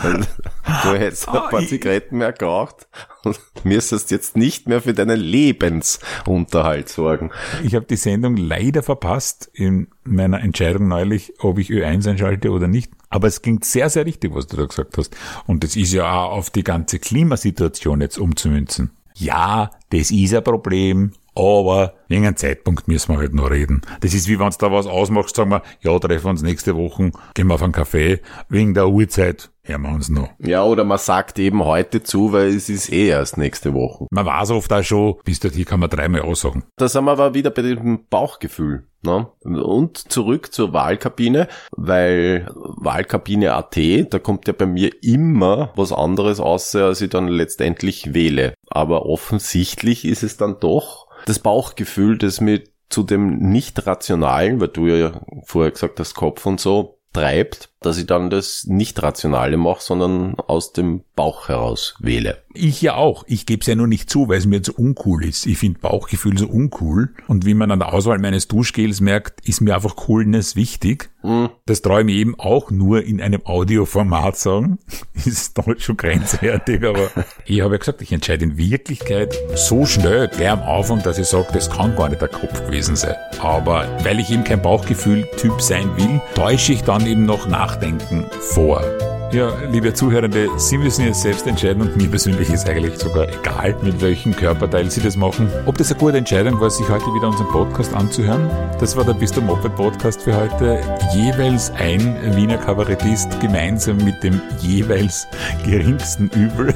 Du 0.03 0.93
hättest 0.93 1.27
ein 1.29 1.49
paar 1.49 1.65
Zigaretten 1.65 2.17
mehr 2.17 2.33
geraucht 2.33 2.87
und 3.23 3.39
müsstest 3.63 4.11
jetzt 4.11 4.35
nicht 4.35 4.67
mehr 4.67 4.81
für 4.81 4.93
deinen 4.93 5.19
Lebensunterhalt 5.19 6.89
sorgen. 6.89 7.31
Ich 7.63 7.75
habe 7.75 7.85
die 7.85 7.95
Sendung 7.95 8.35
leider 8.35 8.83
verpasst 8.83 9.49
in 9.53 9.87
meiner 10.03 10.41
Entscheidung 10.41 10.87
neulich, 10.87 11.33
ob 11.39 11.57
ich 11.57 11.69
Ö1 11.69 12.09
einschalte 12.09 12.51
oder 12.51 12.67
nicht. 12.67 12.91
Aber 13.09 13.27
es 13.27 13.41
klingt 13.41 13.63
sehr, 13.65 13.89
sehr 13.89 14.05
richtig, 14.05 14.33
was 14.33 14.47
du 14.47 14.57
da 14.57 14.65
gesagt 14.65 14.97
hast. 14.97 15.15
Und 15.45 15.63
das 15.63 15.75
ist 15.75 15.93
ja 15.93 16.11
auch 16.11 16.31
auf 16.31 16.49
die 16.49 16.63
ganze 16.63 16.99
Klimasituation 16.99 18.01
jetzt 18.01 18.17
umzumünzen. 18.17 18.91
Ja, 19.15 19.71
das 19.91 20.11
ist 20.11 20.33
ein 20.33 20.43
Problem, 20.43 21.13
aber 21.35 21.93
wegen 22.07 22.25
einem 22.25 22.35
Zeitpunkt 22.35 22.87
müssen 22.87 23.13
wir 23.13 23.19
halt 23.19 23.33
noch 23.33 23.49
reden. 23.49 23.81
Das 24.01 24.13
ist 24.13 24.27
wie 24.27 24.39
wenn 24.39 24.49
du 24.49 24.57
da 24.59 24.71
was 24.71 24.85
ausmachst, 24.85 25.35
sagen 25.35 25.51
wir, 25.51 25.63
ja, 25.81 25.97
treffen 25.97 26.25
wir 26.25 26.29
uns 26.29 26.43
nächste 26.43 26.75
Woche, 26.75 27.11
gehen 27.33 27.47
wir 27.47 27.55
auf 27.55 27.63
einen 27.63 27.71
Kaffee. 27.71 28.21
Wegen 28.49 28.73
der 28.73 28.89
Uhrzeit 28.89 29.49
hören 29.63 29.81
wir 29.81 29.93
uns 29.93 30.09
noch. 30.09 30.29
Ja, 30.39 30.63
oder 30.63 30.83
man 30.83 30.97
sagt 30.97 31.39
eben 31.39 31.63
heute 31.63 32.03
zu, 32.03 32.33
weil 32.33 32.49
es 32.49 32.69
ist 32.69 32.91
eh 32.91 33.07
erst 33.07 33.37
nächste 33.37 33.73
Woche. 33.73 34.07
Man 34.11 34.25
weiß 34.25 34.51
oft 34.51 34.71
auch 34.71 34.83
schon, 34.83 35.15
bis 35.23 35.39
dorthin 35.39 35.65
kann 35.65 35.79
man 35.79 35.89
dreimal 35.89 36.21
aussagen. 36.21 36.63
Da 36.75 36.87
sind 36.87 37.05
wir 37.05 37.11
aber 37.11 37.33
wieder 37.33 37.49
bei 37.49 37.61
dem 37.61 38.05
Bauchgefühl. 38.09 38.87
Ne? 39.05 39.27
Und 39.43 39.97
zurück 39.97 40.53
zur 40.53 40.71
Wahlkabine, 40.71 41.47
weil 41.75 42.47
Wahlkabine 42.55 43.53
AT, 43.53 43.75
da 44.09 44.19
kommt 44.19 44.47
ja 44.47 44.53
bei 44.53 44.65
mir 44.65 44.91
immer 45.03 45.73
was 45.75 45.91
anderes 45.91 46.39
außer 46.39 46.85
als 46.85 47.01
ich 47.01 47.09
dann 47.09 47.27
letztendlich 47.27 48.13
wähle. 48.13 48.53
Aber 48.69 49.05
offensichtlich 49.05 50.05
ist 50.05 50.23
es 50.23 50.37
dann 50.37 50.59
doch 50.59 51.07
das 51.25 51.39
Bauchgefühl, 51.39 52.17
das 52.17 52.41
mit 52.41 52.71
zu 52.89 53.03
dem 53.03 53.37
nicht 53.37 53.87
rationalen, 53.87 54.59
weil 54.59 54.67
du 54.67 54.87
ja 54.87 55.21
vorher 55.45 55.71
gesagt 55.71 55.99
hast, 55.99 56.13
Kopf 56.13 56.45
und 56.45 56.59
so, 56.59 56.99
treibt, 57.11 57.69
dass 57.85 57.97
ich 57.97 58.05
dann 58.05 58.29
das 58.29 58.65
nicht 58.67 59.01
Rationale 59.01 59.57
mache, 59.57 59.81
sondern 59.81 60.35
aus 60.35 60.73
dem 60.73 61.01
Bauch 61.15 61.49
heraus 61.49 61.95
wähle. 61.99 62.43
Ich 62.53 62.81
ja 62.81 62.95
auch. 62.95 63.23
Ich 63.27 63.45
gebe 63.45 63.61
es 63.61 63.67
ja 63.67 63.75
nur 63.75 63.87
nicht 63.87 64.09
zu, 64.09 64.27
weil 64.27 64.37
es 64.37 64.45
mir 64.45 64.61
so 64.63 64.73
uncool 64.73 65.25
ist. 65.25 65.45
Ich 65.45 65.57
finde 65.57 65.79
Bauchgefühl 65.79 66.37
so 66.37 66.47
uncool. 66.47 67.13
Und 67.27 67.45
wie 67.45 67.55
man 67.55 67.71
an 67.71 67.79
der 67.79 67.93
Auswahl 67.93 68.19
meines 68.19 68.47
Duschgels 68.47 69.01
merkt, 69.01 69.47
ist 69.47 69.61
mir 69.61 69.75
einfach 69.75 69.95
Coolness 69.95 70.55
wichtig. 70.55 71.09
Mhm. 71.23 71.49
Das 71.65 71.81
traue 71.81 72.03
ich 72.03 72.15
eben 72.15 72.39
auch 72.39 72.69
nur 72.69 73.03
in 73.03 73.21
einem 73.21 73.45
Audioformat 73.45 74.37
sagen. 74.37 74.79
ist 75.13 75.57
doch 75.57 75.67
schon 75.77 75.97
grenzwertig, 75.97 76.83
aber 76.83 77.09
ich 77.45 77.61
habe 77.61 77.75
ja 77.75 77.79
gesagt, 77.79 78.01
ich 78.01 78.11
entscheide 78.11 78.43
in 78.45 78.57
Wirklichkeit 78.57 79.35
so 79.55 79.85
schnell, 79.85 80.27
gleich 80.27 80.51
am 80.51 80.61
Anfang, 80.61 81.01
dass 81.01 81.17
ich 81.17 81.27
sage, 81.27 81.47
das 81.53 81.69
kann 81.69 81.95
gar 81.95 82.09
nicht 82.09 82.21
der 82.21 82.29
Kopf 82.29 82.65
gewesen 82.65 82.95
sein. 82.95 83.15
Aber 83.39 83.87
weil 84.03 84.19
ich 84.19 84.29
eben 84.31 84.43
kein 84.43 84.61
Bauchgefühl-Typ 84.61 85.61
sein 85.61 85.89
will, 85.97 86.21
täusche 86.35 86.73
ich 86.73 86.83
dann 86.83 87.05
eben 87.07 87.25
noch 87.25 87.47
Nachdenken 87.73 88.25
vor. 88.39 88.83
Ja, 89.31 89.51
liebe 89.71 89.93
Zuhörende, 89.93 90.47
Sie 90.57 90.77
müssen 90.77 91.05
jetzt 91.05 91.21
selbst 91.21 91.47
entscheiden 91.47 91.81
und 91.81 91.97
mir 91.97 92.07
persönlich 92.07 92.51
ist 92.51 92.69
eigentlich 92.69 92.99
sogar 92.99 93.27
egal, 93.27 93.75
mit 93.81 93.99
welchem 93.99 94.35
Körperteil 94.35 94.91
Sie 94.91 95.01
das 95.01 95.17
machen. 95.17 95.49
Ob 95.65 95.75
das 95.79 95.89
eine 95.89 95.99
gute 95.99 96.17
Entscheidung 96.17 96.59
war, 96.61 96.69
sich 96.69 96.87
heute 96.87 97.05
wieder 97.15 97.29
unseren 97.29 97.47
Podcast 97.47 97.95
anzuhören. 97.95 98.47
Das 98.79 98.95
war 98.95 99.03
der 99.03 99.13
Bist 99.13 99.35
du 99.35 99.41
Moped 99.41 99.75
Podcast 99.75 100.21
für 100.21 100.35
heute. 100.35 100.81
Jeweils 101.15 101.71
ein 101.71 102.35
Wiener 102.35 102.57
Kabarettist 102.57 103.39
gemeinsam 103.39 103.97
mit 103.97 104.21
dem 104.23 104.39
jeweils 104.61 105.25
geringsten 105.65 106.29
Übel. 106.35 106.75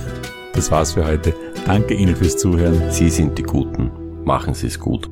Das 0.54 0.72
war's 0.72 0.94
für 0.94 1.06
heute. 1.06 1.36
Danke 1.68 1.94
Ihnen 1.94 2.16
fürs 2.16 2.38
Zuhören. 2.38 2.90
Sie 2.90 3.12
sind 3.12 3.38
die 3.38 3.44
Guten. 3.44 3.92
Machen 4.26 4.56
Sie 4.56 4.66
es 4.66 4.80
gut. 4.80 5.08